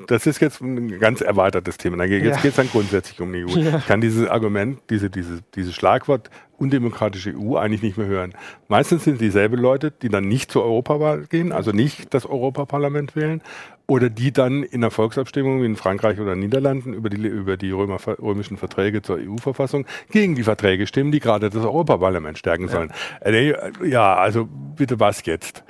[0.06, 2.04] das ist jetzt ein ganz erweitertes Thema.
[2.04, 2.36] Jetzt ja.
[2.36, 3.58] geht es dann grundsätzlich um die EU.
[3.58, 3.78] Ja.
[3.78, 8.34] Ich kann dieses Argument, diese, diese, dieses Schlagwort undemokratische EU eigentlich nicht mehr hören.
[8.68, 13.42] Meistens sind dieselben Leute, die dann nicht zur Europawahl gehen, also nicht das Europaparlament wählen,
[13.86, 17.70] oder die dann in der Volksabstimmung wie in Frankreich oder Niederlanden über die, über die
[17.70, 22.92] Römer, römischen Verträge zur EU-Verfassung gegen die Verträge stimmen, die gerade das Europaparlament stärken sollen.
[23.24, 23.30] Ja.
[23.30, 25.64] Äh, ja, also bitte was jetzt?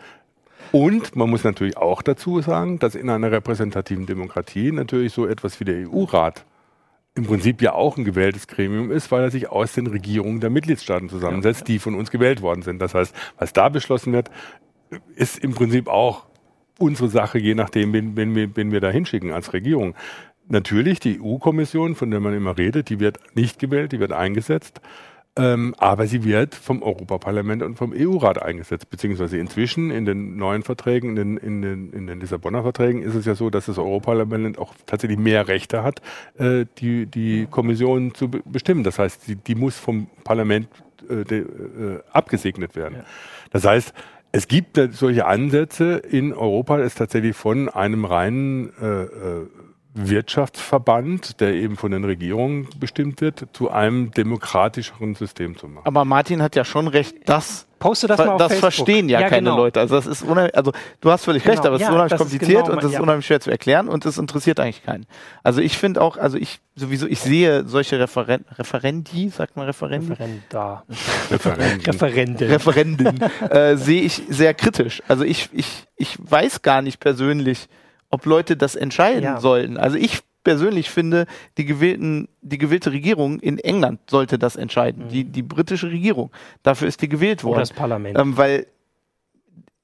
[0.73, 5.61] Und man muss natürlich auch dazu sagen, dass in einer repräsentativen Demokratie natürlich so etwas
[5.61, 6.45] wie der EU-Rat
[7.17, 10.51] im Prinzip ja auch ein gewähltes Gremium ist, weil er sich aus den Regierungen der
[10.51, 12.79] Mitgliedstaaten zusammensetzt, die von uns gewählt worden sind.
[12.81, 14.31] Das heißt, was da beschlossen wird,
[15.15, 16.27] ist im Prinzip auch
[16.79, 19.95] unsere Sache, je nachdem, wen, wen, wen wir da hinschicken als Regierung.
[20.49, 24.83] Natürlich, die EU-Kommission, von der man immer redet, die wird nicht gewählt, die wird eingesetzt.
[25.39, 30.63] Ähm, aber sie wird vom Europaparlament und vom EU-Rat eingesetzt, beziehungsweise inzwischen in den neuen
[30.63, 33.77] Verträgen, in den, in, den, in den Lissabonner Verträgen ist es ja so, dass das
[33.77, 36.01] Europaparlament auch tatsächlich mehr Rechte hat,
[36.39, 38.83] äh, die, die Kommission zu bestimmen.
[38.83, 40.69] Das heißt, die, die muss vom Parlament
[41.11, 41.45] äh, de, äh,
[42.13, 42.97] abgesegnet werden.
[42.99, 43.05] Ja.
[43.51, 43.93] Das heißt,
[44.33, 49.47] es gibt solche Ansätze in Europa, es tatsächlich von einem reinen äh, äh
[49.97, 55.87] Wirtschaftsverband, der eben von den Regierungen bestimmt wird, zu einem demokratischeren System zu machen.
[55.87, 58.73] Aber Martin hat ja schon recht, das Poste das mal auf Das Facebook.
[58.73, 59.57] verstehen ja, ja keine genau.
[59.57, 59.81] Leute.
[59.81, 61.55] Also das ist also du hast völlig genau.
[61.55, 63.89] recht, aber es ja, ist unheimlich kompliziert genau, und es ist unheimlich schwer zu erklären
[63.89, 65.07] und es interessiert eigentlich keinen.
[65.43, 70.09] Also ich finde auch, also ich sowieso, ich sehe solche Referen Referendi, sagt man Referendi?
[70.09, 70.85] Referenda.
[71.31, 71.81] Referenden.
[71.85, 72.49] Referenden.
[72.49, 75.03] Referenden äh, sehe ich sehr kritisch.
[75.09, 77.69] Also ich, ich, ich weiß gar nicht persönlich,
[78.17, 79.41] ob Leute das entscheiden ja.
[79.41, 79.77] sollten.
[79.77, 81.27] Also ich persönlich finde,
[81.59, 85.05] die gewählten, die gewählte Regierung in England sollte das entscheiden.
[85.05, 85.09] Mhm.
[85.09, 86.31] Die, die britische Regierung.
[86.63, 87.57] Dafür ist die gewählt worden.
[87.57, 88.19] Oder das Parlament.
[88.19, 88.67] Ähm, weil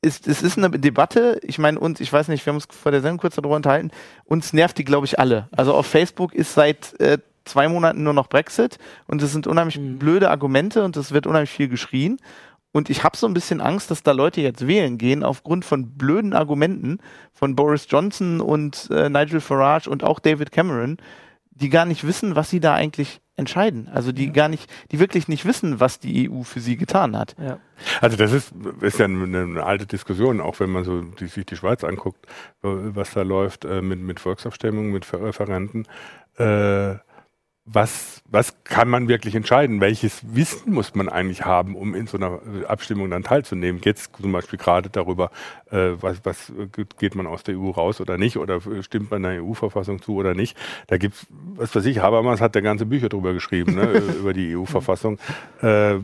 [0.00, 2.90] es, es ist eine Debatte, ich meine, uns, ich weiß nicht, wir haben uns vor
[2.90, 3.90] der Sendung kurz darüber unterhalten,
[4.24, 5.48] uns nervt die, glaube ich, alle.
[5.52, 9.78] Also auf Facebook ist seit äh, zwei Monaten nur noch Brexit und es sind unheimlich
[9.78, 9.98] mhm.
[9.98, 12.18] blöde Argumente und es wird unheimlich viel geschrien.
[12.72, 15.92] Und ich habe so ein bisschen Angst, dass da Leute jetzt wählen gehen aufgrund von
[15.96, 16.98] blöden Argumenten
[17.32, 20.96] von Boris Johnson und äh, Nigel Farage und auch David Cameron,
[21.50, 23.88] die gar nicht wissen, was sie da eigentlich entscheiden.
[23.92, 24.32] Also die ja.
[24.32, 27.34] gar nicht, die wirklich nicht wissen, was die EU für sie getan hat.
[27.38, 27.58] Ja.
[28.00, 31.44] Also das ist, ist ja eine, eine, alte Diskussion, auch wenn man so die, sich
[31.46, 32.26] die Schweiz anguckt,
[32.62, 35.86] was da läuft äh, mit, mit Volksabstimmungen, mit Referenten.
[36.36, 36.96] Äh,
[37.64, 39.80] was, was kann man wirklich entscheiden?
[39.80, 43.80] Welches Wissen muss man eigentlich haben, um in so einer äh, Abstimmung dann teilzunehmen?
[43.84, 45.30] Jetzt zum Beispiel gerade darüber,
[45.70, 46.52] äh, was, was
[46.98, 50.34] geht man aus der EU raus oder nicht oder stimmt man der EU-Verfassung zu oder
[50.34, 50.56] nicht?
[50.88, 54.56] Da gibt's, was weiß ich, Habermas hat der ganze Bücher drüber geschrieben, ne, über die
[54.56, 55.18] EU-Verfassung.
[55.60, 55.98] Äh,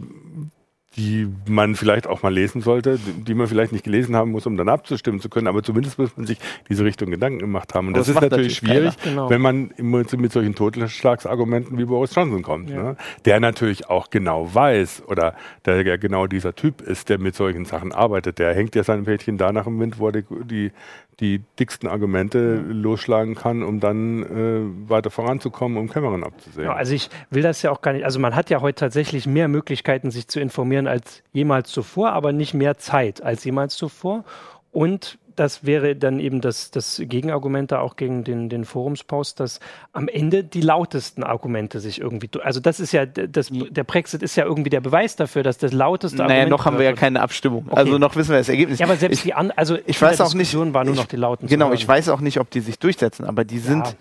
[0.99, 4.57] die man vielleicht auch mal lesen sollte, die man vielleicht nicht gelesen haben muss, um
[4.57, 7.87] dann abzustimmen zu können, aber zumindest muss man sich diese Richtung Gedanken gemacht haben.
[7.89, 9.31] Und das, das, ist natürlich schwierig, genau.
[9.31, 12.83] wenn man mit solchen Totschlagsargumenten wie Boris Johnson kommt, ja.
[12.83, 12.97] ne?
[13.25, 15.35] der natürlich auch genau weiß oder
[15.65, 18.41] der ja genau dieser Typ ist, der mit solchen Sachen arbeitet.
[18.41, 20.73] Der hängt ja sein Pädchen da nach dem Wind, wo er die, die
[21.21, 26.67] die dicksten Argumente losschlagen kann, um dann äh, weiter voranzukommen, um Cameron abzusehen.
[26.67, 28.05] Ja, also ich will das ja auch gar nicht.
[28.05, 32.33] Also man hat ja heute tatsächlich mehr Möglichkeiten, sich zu informieren als jemals zuvor, aber
[32.33, 34.25] nicht mehr Zeit als jemals zuvor.
[34.71, 39.61] Und das wäre dann eben das, das Gegenargument da auch gegen den, den Forumspost, dass
[39.93, 44.37] am Ende die lautesten Argumente sich irgendwie, also das ist ja, das, der Brexit ist
[44.37, 46.41] ja irgendwie der Beweis dafür, dass das lauteste Argument.
[46.41, 47.67] Naja, noch haben wir ja keine Abstimmung.
[47.69, 47.77] Okay.
[47.77, 48.79] Also noch wissen wir das Ergebnis.
[48.79, 51.17] Ja, aber selbst ich, die an, also ich weiß auch nicht, war nur noch die
[51.17, 51.47] lauten.
[51.47, 53.95] Genau, ich weiß auch nicht, ob die sich durchsetzen, aber die sind, ja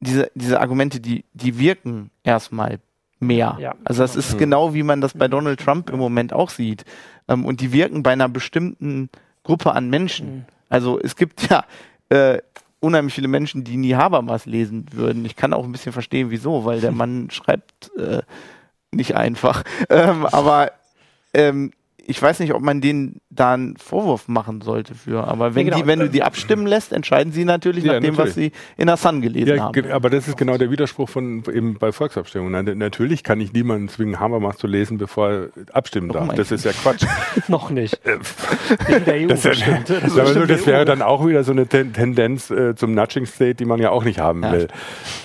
[0.00, 2.80] diese, diese Argumente, die, die wirken erstmal
[3.20, 3.56] mehr.
[3.60, 4.20] Ja, also das genau.
[4.20, 6.84] ist genau wie man das bei Donald Trump im Moment auch sieht.
[7.28, 9.10] Ähm, und die wirken bei einer bestimmten
[9.44, 10.36] Gruppe an Menschen.
[10.36, 10.44] Mhm.
[10.70, 11.64] Also es gibt ja
[12.08, 12.38] äh,
[12.80, 15.26] unheimlich viele Menschen, die nie Habermas lesen würden.
[15.26, 18.22] Ich kann auch ein bisschen verstehen, wieso, weil der Mann schreibt äh,
[18.90, 19.62] nicht einfach.
[19.90, 20.72] Ähm, aber
[21.34, 21.72] ähm,
[22.10, 25.26] ich weiß nicht, ob man denen da einen Vorwurf machen sollte für.
[25.28, 25.82] Aber wenn, Ja, genau.
[25.84, 28.88] die, wenn du die abstimmen lässt, entscheiden sie natürlich Ja, nach dem, was sie in
[28.88, 29.90] der Sun gelesen Ja, haben.
[29.92, 32.64] aber das ist genau der Widerspruch von eben bei Volksabstimmungen.
[32.64, 36.36] Na, natürlich kann ich niemanden zwingen, Habermas zu lesen, bevor er abstimmen Warum darf.
[36.36, 37.04] Das ist ja Quatsch.
[37.48, 38.00] Noch nicht.
[38.04, 39.88] Wegen der EU Das, bestimmt.
[39.88, 42.74] Das das, das, bestimmt das die wäre dann auch wieder so eine Ten Tendenz äh,
[42.74, 44.68] zum Nudging State, die man ja auch nicht haben will.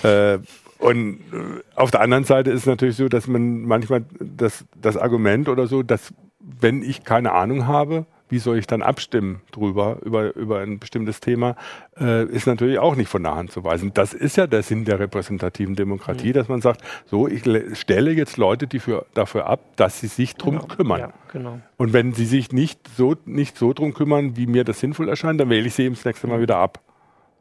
[0.02, 0.38] Äh,
[0.78, 4.96] und äh, auf der anderen Seite ist es natürlich so, dass man manchmal das, das
[4.96, 6.12] Argument oder so, dass
[6.60, 11.20] wenn ich keine Ahnung habe, wie soll ich dann abstimmen drüber, über, über ein bestimmtes
[11.20, 11.54] Thema,
[11.96, 13.92] äh, ist natürlich auch nicht von der Hand zu weisen.
[13.94, 18.10] Das ist ja der Sinn der repräsentativen Demokratie, dass man sagt, so, ich le- stelle
[18.10, 20.66] jetzt Leute die für, dafür ab, dass sie sich drum Genau.
[20.66, 21.00] kümmern.
[21.00, 21.60] Ja, genau.
[21.76, 25.40] Und wenn sie sich nicht so, nicht so drum kümmern, wie mir das sinnvoll erscheint,
[25.40, 26.80] dann wähle ich sie eben das nächste Mal wieder ab.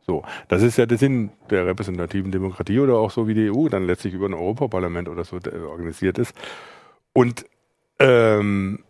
[0.05, 3.69] So, das ist ja der Sinn der repräsentativen Demokratie oder auch so wie die EU
[3.69, 6.35] dann letztlich über ein Europaparlament oder so äh, organisiert ist.
[7.11, 7.47] Und
[7.97, 8.83] ähm,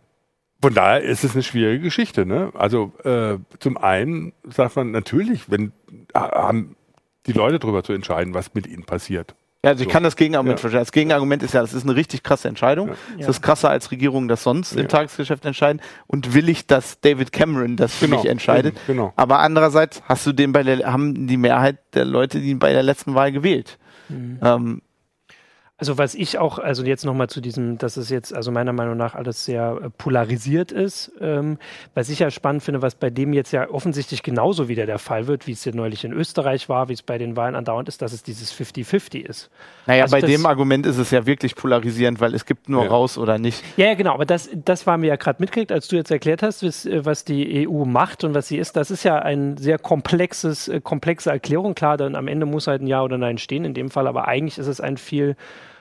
[0.62, 2.26] von daher ist es eine schwierige Geschichte.
[2.26, 2.50] Ne?
[2.54, 5.72] Also äh, zum einen sagt man natürlich, wenn
[6.14, 6.76] ha- haben
[7.26, 9.34] die Leute darüber zu entscheiden, was mit ihnen passiert.
[9.64, 9.92] Ja, also ich So.
[9.92, 10.60] kann das Gegenargument Ja.
[10.60, 10.80] verstehen.
[10.80, 12.88] Das Gegenargument ist ja, das ist eine richtig krasse Entscheidung.
[12.90, 12.94] Ja.
[13.18, 14.82] Das ist krasser als Regierungen das sonst Ja.
[14.82, 15.82] im Tagesgeschäft entscheiden.
[16.06, 18.76] Und will ich, dass David Cameron das für Genau, mich entscheidet.
[18.86, 19.12] genau.
[19.16, 22.82] Aber andererseits hast du den bei der, haben die Mehrheit der Leute, die bei der
[22.84, 23.78] letzten Wahl gewählt.
[24.08, 24.38] Mhm.
[24.40, 24.82] Ähm,
[25.78, 28.96] Also was ich auch, also jetzt nochmal zu diesem, dass es jetzt also meiner Meinung
[28.96, 31.58] nach alles sehr äh, polarisiert ist, ähm,
[31.94, 35.26] was ich ja spannend finde, was bei dem jetzt ja offensichtlich genauso wieder der Fall
[35.26, 38.00] wird, wie es ja neulich in Österreich war, wie es bei den Wahlen andauernd ist,
[38.00, 39.50] dass es dieses 50-50 ist.
[39.84, 42.84] naja, Also bei das- dem Argument ist es ja wirklich polarisierend, weil es gibt nur
[42.84, 42.88] Ja.
[42.90, 43.62] raus oder nicht.
[43.76, 46.42] Ja, ja, genau, aber das, das war mir ja gerade mitgekriegt, als du jetzt erklärt
[46.42, 48.76] hast, was, äh, was die EU macht und was sie ist.
[48.76, 51.74] Das ist ja ein sehr komplexes, äh, komplexe Erklärung.
[51.74, 54.26] Klar, dann am Ende muss halt ein Ja oder Nein stehen in dem Fall, aber
[54.26, 55.36] eigentlich ist es ein viel,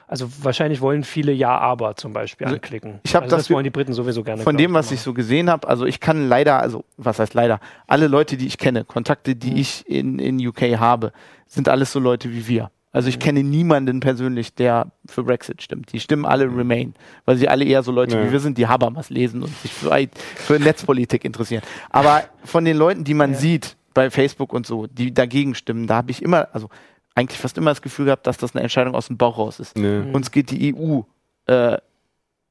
[0.08, 3.00] also wahrscheinlich wollen viele Ja, aber zum Beispiel Also anklicken.
[3.04, 4.44] ich also das das wollen die Briten sowieso gerne.
[4.44, 7.60] Von dem, was ich so gesehen habe, also ich kann leider, also was heißt leider,
[7.88, 9.58] alle Leute, die ich kenne, Kontakte, die Mhm.
[9.58, 11.12] ich in, in UK habe,
[11.48, 12.72] sind alles so Leute wie wir.
[12.92, 13.10] Also Mhm.
[13.10, 15.92] ich kenne niemanden persönlich, der für Brexit stimmt.
[15.92, 16.94] Die stimmen alle Remain,
[17.26, 18.26] weil sie alle eher so Leute Ja.
[18.28, 19.92] wie wir sind, die Habermas lesen und sich für,
[20.36, 21.62] für Netzpolitik interessieren.
[21.90, 23.38] Aber von den Leuten, die man Ja.
[23.38, 26.70] sieht bei Facebook und so, die dagegen stimmen, da habe ich immer, also
[27.16, 29.78] eigentlich fast immer das Gefühl gehabt, dass das eine Entscheidung aus dem Bauch raus ist.
[29.78, 30.12] Nee.
[30.12, 31.02] Uns geht die EU,
[31.48, 31.78] äh,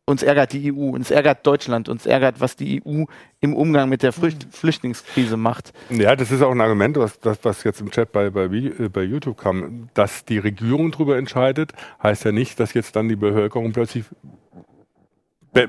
[0.07, 3.05] uns ärgert die EU, uns ärgert Deutschland, uns ärgert, was die EU
[3.41, 5.73] im Umgang mit der Flücht Flüchtlingskrise macht.
[5.91, 8.89] Ja, das ist auch ein Argument, was, das, was jetzt im Chat bei, bei, äh,
[8.93, 9.89] bei YouTube kam.
[9.95, 11.73] Dass die Regierung darüber entscheidet,
[12.03, 14.05] heißt ja nicht, dass jetzt dann die Bevölkerung plötzlich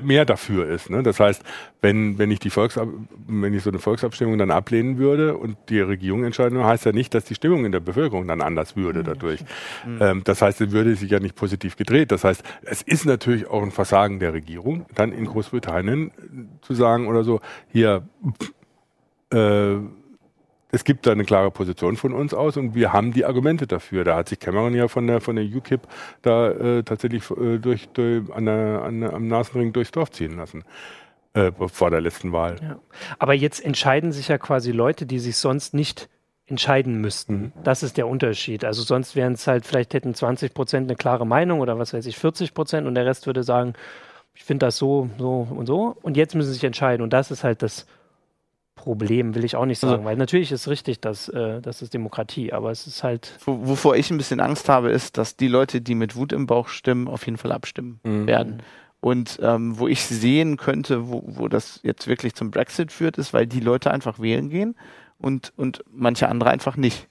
[0.02, 0.90] mehr dafür ist.
[0.90, 1.02] Ne?
[1.02, 1.42] Das heißt,
[1.80, 2.88] wenn, wenn, ich die Volksab
[3.26, 6.92] wenn ich so eine Volksabstimmung dann ablehnen würde und die Regierung entscheiden würde, heißt ja
[6.92, 9.40] nicht, dass die Stimmung in der Bevölkerung dann anders würde dadurch.
[10.00, 12.12] Ähm, das heißt, sie würde sich ja nicht positiv gedreht.
[12.12, 16.10] Das heißt, es ist natürlich auch ein Versagen der Regierung, dann in Großbritannien
[16.62, 17.40] zu sagen oder so,
[17.72, 18.08] hier,
[19.32, 19.76] äh,
[20.76, 24.04] es gibt da eine klare Position von uns aus und wir haben die Argumente dafür.
[24.04, 25.80] Da hat sich Cameron ja von der, von der UKIP
[26.20, 30.64] da äh, tatsächlich äh, durch, durch, an der, an am Nasenring durchs Dorf ziehen lassen.
[31.32, 32.56] Äh, vor der letzten Wahl.
[32.62, 32.78] Ja.
[33.18, 36.10] Aber jetzt entscheiden sich ja quasi Leute, die sich sonst nicht
[36.46, 37.34] entscheiden müssten.
[37.34, 37.52] Mhm.
[37.64, 38.64] Das ist der Unterschied.
[38.64, 42.04] Also sonst wären es halt, vielleicht hätten 20 Prozent eine klare Meinung oder was weiß
[42.04, 43.72] ich, 40 Prozent und der Rest würde sagen,
[44.34, 45.96] ich finde das so, so und so.
[46.02, 47.02] Und jetzt müssen sie sich entscheiden.
[47.02, 47.86] Und das ist halt das
[48.76, 49.92] Problem, will ich auch nicht sagen.
[49.94, 53.36] Also- weil natürlich ist richtig, dass äh, das ist Demokratie, aber es ist halt.
[53.44, 56.46] Wo, wovor ich ein bisschen Angst habe, ist, dass die Leute, die mit Wut im
[56.46, 58.26] Bauch stimmen, auf jeden Fall abstimmen Mhm.
[58.28, 58.62] werden.
[59.00, 63.32] Und ähm, wo ich sehen könnte, wo, wo das jetzt wirklich zum Brexit führt, ist,
[63.32, 64.76] weil die Leute einfach wählen gehen
[65.18, 67.08] und, und manche andere einfach nicht.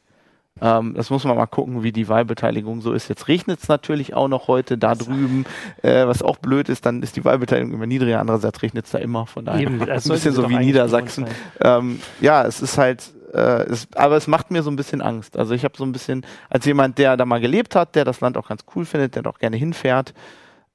[0.61, 3.09] Ähm, das muss man mal gucken, wie die Wahlbeteiligung so ist.
[3.09, 5.45] Jetzt regnet es natürlich auch noch heute da drüben,
[5.81, 8.99] äh, was auch blöd ist, dann ist die Wahlbeteiligung immer niedriger, andererseits regnet es da
[8.99, 11.25] immer, von daher Eben, das ein bisschen so wie Niedersachsen.
[11.59, 15.37] Ähm, ja, es ist halt, äh, es, aber es macht mir so ein bisschen Angst.
[15.37, 18.21] Also ich habe so ein bisschen, als jemand, der da mal gelebt hat, der das
[18.21, 20.13] Land auch ganz cool findet, der doch gerne hinfährt,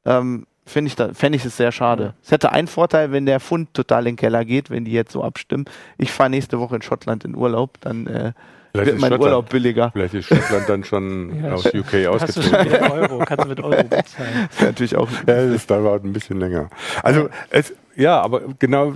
[0.05, 2.13] ähm, finde ich, da, fände ich es sehr schade.
[2.23, 5.13] Es hätte einen Vorteil, wenn der Pfund total in den Keller geht, wenn die jetzt
[5.13, 5.65] so abstimmen.
[5.97, 8.33] Ich fahre nächste Woche in Schottland in Urlaub, dann äh,
[8.73, 9.91] Vielleicht wird ist mein Schottland- Urlaub billiger.
[9.93, 12.91] Vielleicht ist Schottland dann schon Ja, aus UK Hast du ausgezogen.
[12.91, 14.03] Euro, kannst du mit Euro bezahlen.
[14.51, 15.09] Das wäre natürlich auch.
[15.27, 16.71] Ja, das dauert ein bisschen länger.
[17.03, 18.95] Also es, ja, aber genau,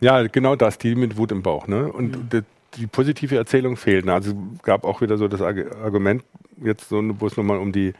[0.00, 1.66] ja, genau das, die mit Wut im Bauch.
[1.66, 1.90] Ne?
[1.92, 2.28] Und Mhm.
[2.30, 2.42] d-
[2.76, 4.08] die positive Erzählung fehlt.
[4.08, 6.24] Also gab auch wieder so das Argument,
[6.62, 7.94] jetzt so, wo es nochmal um die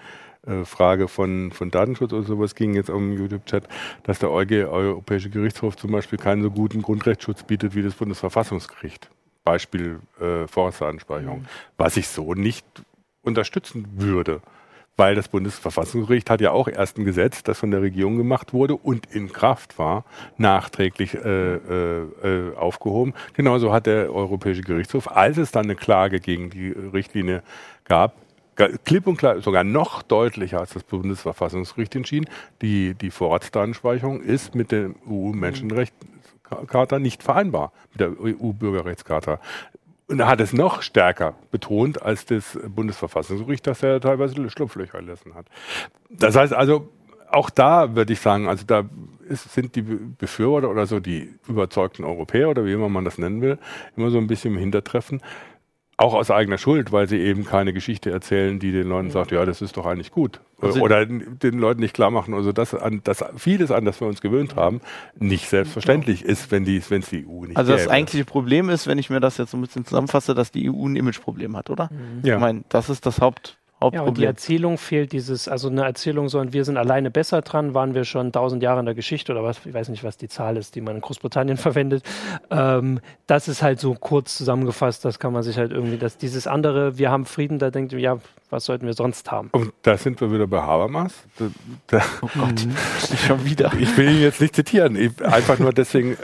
[0.46, 3.68] äh, Frage von, von Datenschutz oder sowas ging jetzt im YouTube-Chat,
[4.02, 9.08] dass der EuG, Europäische Gerichtshof zum Beispiel keinen so guten Grundrechtsschutz bietet wie das Bundesverfassungsgericht.
[9.44, 11.40] Beispiel äh, Vorratsdatenspeicherung.
[11.40, 11.46] Mhm.
[11.76, 12.66] Was ich so nicht
[13.22, 14.40] unterstützen würde
[14.96, 18.76] weil das Bundesverfassungsgericht hat ja auch erst ein Gesetz, das von der Regierung gemacht wurde
[18.76, 20.04] und in Kraft war,
[20.36, 23.14] nachträglich äh, äh, äh aufgehoben.
[23.34, 27.42] Genauso hat der Europäische Gerichtshof, als es dann eine Klage gegen die Richtlinie
[27.84, 28.14] gab,
[28.84, 32.28] klipp und klar, sogar noch deutlicher als das Bundesverfassungsgericht entschieden,
[32.62, 34.90] die, die Vorratsdatenspeicherung ist mit der
[36.44, 39.40] EU-Menschenrechtscharta nicht vereinbar, mit der EU-Bürgerrechtscharta.
[40.06, 45.34] Und er hat es noch stärker betont als das Bundesverfassungsgericht, das er teilweise Schlupflöcher gelassen
[45.34, 45.46] hat.
[46.10, 46.88] Das heißt also,
[47.30, 48.84] auch da würde ich sagen, also da
[49.28, 53.40] ist, sind die Befürworter oder so die überzeugten Europäer oder wie immer man das nennen
[53.40, 53.58] will,
[53.96, 55.22] immer so ein bisschen im Hintertreffen
[55.96, 59.44] auch aus eigener Schuld, weil sie eben keine Geschichte erzählen, die den Leuten sagt, ja,
[59.44, 60.40] das ist doch eigentlich gut.
[60.60, 64.08] Also oder den Leuten nicht klar machen, also dass, an, dass vieles an das wir
[64.08, 64.80] uns gewöhnt haben,
[65.18, 66.32] nicht selbstverständlich genau.
[66.32, 69.10] ist, wenn die, wenn es die EU nicht Also das eigentliche Problem ist, wenn ich
[69.10, 71.90] mir das jetzt so ein bisschen zusammenfasse, dass die EU ein Imageproblem hat, oder?
[71.92, 72.26] Mhm.
[72.26, 72.34] Ja.
[72.34, 73.58] Ich meine, das ist das Haupt,
[73.92, 77.42] ja, und die Erzählung fehlt dieses, also eine Erzählung so, und wir sind alleine besser
[77.42, 80.16] dran, waren wir schon tausend Jahre in der Geschichte oder was, ich weiß nicht, was
[80.16, 82.04] die Zahl ist, die man in Großbritannien verwendet.
[82.50, 86.46] Ähm, das ist halt so kurz zusammengefasst, das kann man sich halt irgendwie, dass dieses
[86.46, 88.18] andere, wir haben Frieden, da denkt, ja,
[88.50, 89.48] was sollten wir sonst haben?
[89.50, 91.12] Und da sind wir wieder bei Habermas.
[91.38, 91.46] Da,
[91.88, 92.76] da, oh Gott, mhm.
[93.26, 93.72] schon wieder.
[93.78, 96.16] Ich will ihn jetzt nicht zitieren, ich, einfach nur deswegen,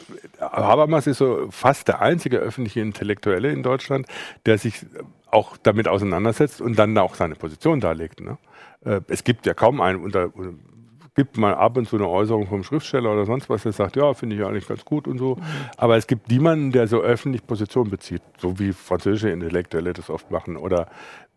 [0.50, 4.06] Habermas ist so fast der einzige öffentliche Intellektuelle in Deutschland,
[4.46, 4.86] der sich
[5.30, 8.20] auch damit auseinandersetzt und dann auch seine Position darlegt.
[8.20, 8.38] Ne?
[8.84, 10.32] Äh, es gibt ja kaum einen unter
[11.14, 14.14] gibt mal ab und zu eine Äußerung vom Schriftsteller oder sonst was, der sagt, ja,
[14.14, 15.36] finde ich eigentlich ganz gut und so.
[15.76, 20.30] Aber es gibt niemanden, der so öffentlich Position bezieht, so wie französische Intellektuelle das oft
[20.30, 20.86] machen oder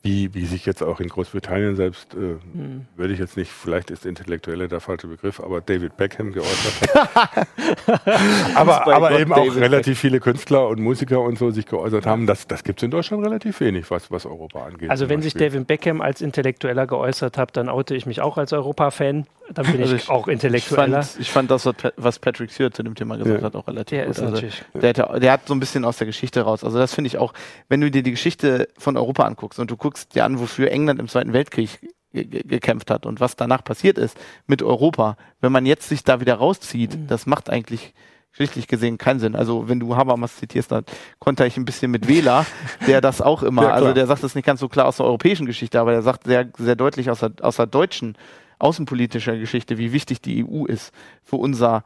[0.03, 2.85] wie, wie sich jetzt auch in Großbritannien selbst, äh, hm.
[2.97, 7.47] würde ich jetzt nicht, vielleicht ist Intellektuelle der falsche Begriff, aber David Beckham geäußert hat.
[8.55, 12.05] aber aber Gott, eben David auch relativ viele Künstler und Musiker und so sich geäußert
[12.05, 12.27] haben.
[12.27, 14.89] Das, das gibt es in Deutschland relativ wenig, was, was Europa angeht.
[14.89, 18.51] Also wenn sich David Beckham als Intellektueller geäußert hat, dann oute ich mich auch als
[18.51, 19.25] Europa-Fan.
[19.53, 20.99] Dann bin also ich, ich, auch Intellektueller.
[20.99, 23.45] Ich fand, ich fand das, was Patrick Stewart zu dem Thema gesagt ja.
[23.45, 24.19] hat, auch relativ der gut.
[24.19, 26.63] also, der, der, der hat so ein bisschen aus der Geschichte raus.
[26.63, 27.33] Also das finde ich auch,
[27.69, 30.71] wenn du dir die Geschichte von Europa anguckst und du guckst guckst dir an, wofür
[30.71, 31.79] England im Zweiten Weltkrieg
[32.11, 36.35] gekämpft hat und was danach passiert ist mit Europa, wenn man jetzt sich da wieder
[36.35, 37.07] rauszieht, mhm.
[37.07, 37.93] das macht eigentlich
[38.31, 39.35] geschichtlich gesehen keinen Sinn.
[39.35, 40.85] Also wenn du Habermas zitierst, dann
[41.19, 42.45] konnte ich ein bisschen mit Wähler,
[42.87, 45.05] der das auch immer, ja, also der sagt das nicht ganz so klar aus der
[45.05, 48.17] europäischen Geschichte, aber der sagt sehr, sehr deutlich aus der, aus der deutschen
[48.59, 50.91] außenpolitischer Geschichte, wie wichtig die EU ist
[51.23, 51.83] für unser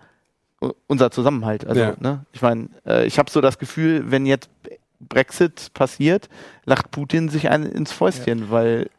[0.87, 1.65] unser Zusammenhalt.
[1.67, 1.93] Also, ja.
[1.99, 4.49] ne, ich meine, äh, ich habe so das Gefühl, wenn jetzt
[4.99, 6.29] Brexit passiert,
[6.65, 8.49] lacht Putin sich ein ins Fäustchen, ja.
[8.49, 8.89] weil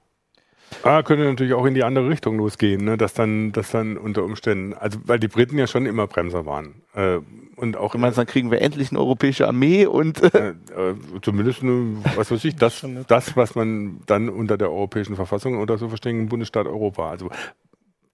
[0.82, 2.96] Ah, könnte natürlich auch in die andere Richtung losgehen, ne?
[2.96, 6.82] dass dann, dass dann unter Umständen, also weil die Briten ja schon immer Bremser waren.
[6.94, 7.18] Äh,
[7.56, 10.54] und auch du meinst, dann kriegen wir endlich eine europäische Armee und äh, äh,
[11.22, 15.78] zumindest eine, was weiß ich, das, das, was man dann unter der europäischen Verfassung oder
[15.78, 17.10] so verstehen, Bundesstaat Europa.
[17.10, 17.30] Also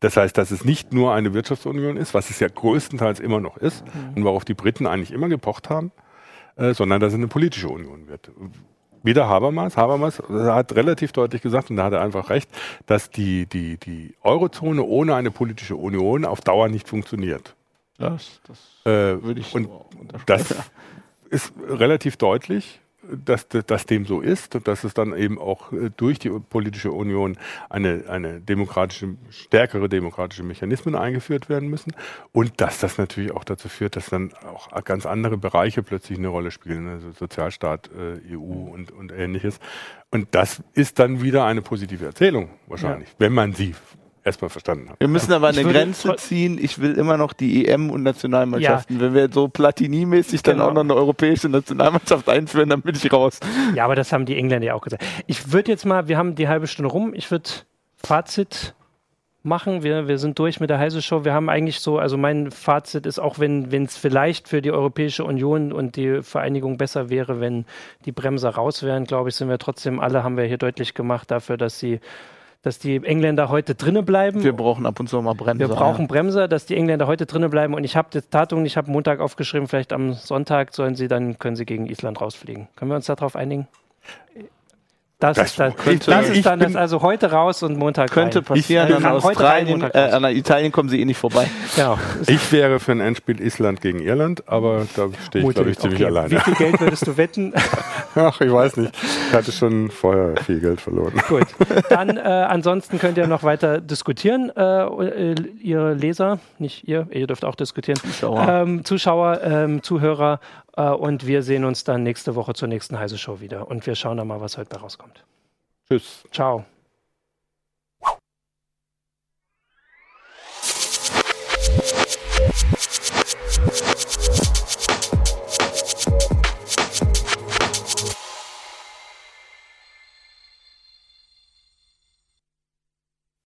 [0.00, 3.56] das heißt, dass es nicht nur eine Wirtschaftsunion ist, was es ja größtenteils immer noch
[3.56, 4.16] ist mhm.
[4.16, 5.92] und worauf die Briten eigentlich immer gepocht haben,
[6.56, 8.30] äh, sondern dass es eine politische Union wird.
[9.04, 9.76] Wieder Habermas.
[9.76, 12.50] Habermas hat relativ deutlich gesagt, und da hat er einfach recht,
[12.86, 17.54] dass die, die, die Eurozone ohne eine politische Union auf Dauer nicht funktioniert.
[17.98, 19.86] Das, das äh, würde ich und so
[20.26, 20.54] Das
[21.30, 22.80] ist relativ deutlich
[23.24, 26.92] dass, dass dem so ist und dass es dann eben auch äh, durch die politische
[26.92, 27.36] Union
[27.68, 31.92] eine, eine demokratische, stärkere demokratische Mechanismen eingeführt werden müssen
[32.32, 36.28] und dass das natürlich auch dazu führt, dass dann auch ganz andere Bereiche plötzlich eine
[36.28, 39.58] Rolle spielen, also Sozialstaat, äh, EU und, und ähnliches.
[40.10, 43.14] Und das ist dann wieder eine positive Erzählung wahrscheinlich, ja.
[43.18, 43.74] wenn man sie
[44.24, 45.00] erstmal verstanden habe.
[45.00, 46.58] Wir müssen aber eine Grenze ziehen.
[46.60, 48.96] Ich will immer noch die EM und Nationalmannschaften.
[48.96, 49.02] Ja.
[49.02, 50.58] Wenn wir so Platini-mäßig genau.
[50.58, 53.38] dann auch noch eine europäische Nationalmannschaft einführen, dann bin ich raus.
[53.74, 55.04] Ja, aber das haben die Engländer ja auch gesagt.
[55.26, 57.12] Ich würde jetzt mal, wir haben die halbe Stunde rum.
[57.14, 57.50] Ich würde
[57.96, 58.74] Fazit
[59.44, 59.82] machen.
[59.82, 61.24] Wir, wir sind durch mit der Heise Show.
[61.24, 65.24] Wir haben eigentlich so, also mein Fazit ist, auch wenn es vielleicht für die Europäische
[65.24, 67.66] Union und die Vereinigung besser wäre, wenn
[68.06, 71.30] die Bremser raus wären, glaube ich, sind wir trotzdem alle, haben wir hier deutlich gemacht
[71.30, 72.00] dafür, dass sie
[72.64, 74.42] dass die Engländer heute drinnen bleiben.
[74.42, 75.68] Wir brauchen ab und zu mal Bremser.
[75.68, 76.06] Wir brauchen ja.
[76.06, 77.74] Bremser, dass die Engländer heute drinnen bleiben.
[77.74, 81.38] Und ich habe das Datum, ich habe Montag aufgeschrieben, vielleicht am Sonntag sollen sie, dann
[81.38, 82.68] können sie gegen Island rausfliegen.
[82.74, 83.68] Können wir uns darauf einigen?
[85.24, 88.38] Das, Das ist, dann, könnte- das ist dann das also heute raus und Montag Könnte
[88.40, 88.44] rein.
[88.44, 88.88] passieren.
[88.90, 91.46] Ich- an äh, heute rein, Australien, äh, an Italien kommen sie eh nicht vorbei.
[91.76, 91.98] Genau.
[92.26, 96.00] Ich wäre für ein Endspiel Island gegen Irland, aber da stehe ich, glaube ich, ziemlich
[96.00, 96.08] Okay.
[96.10, 96.30] alleine.
[96.30, 97.52] Wie viel Geld würdest du wetten?
[98.14, 98.92] Ach, ich weiß nicht.
[99.28, 101.14] Ich hatte schon vorher viel Geld verloren.
[101.28, 101.46] Gut.
[101.88, 104.82] Dann äh, ansonsten könnt ihr noch weiter diskutieren, äh,
[105.32, 107.96] äh, ihr Leser, nicht ihr, ihr dürft auch diskutieren.
[107.98, 108.46] Zuschauer.
[108.48, 110.38] Ähm, Zuschauer, ähm, Zuhörer
[110.76, 114.16] und wir sehen uns dann nächste Woche zur nächsten Heise Show wieder und wir schauen
[114.16, 115.24] dann mal, was heute bei rauskommt.
[115.88, 116.24] Tschüss.
[116.32, 116.64] Ciao.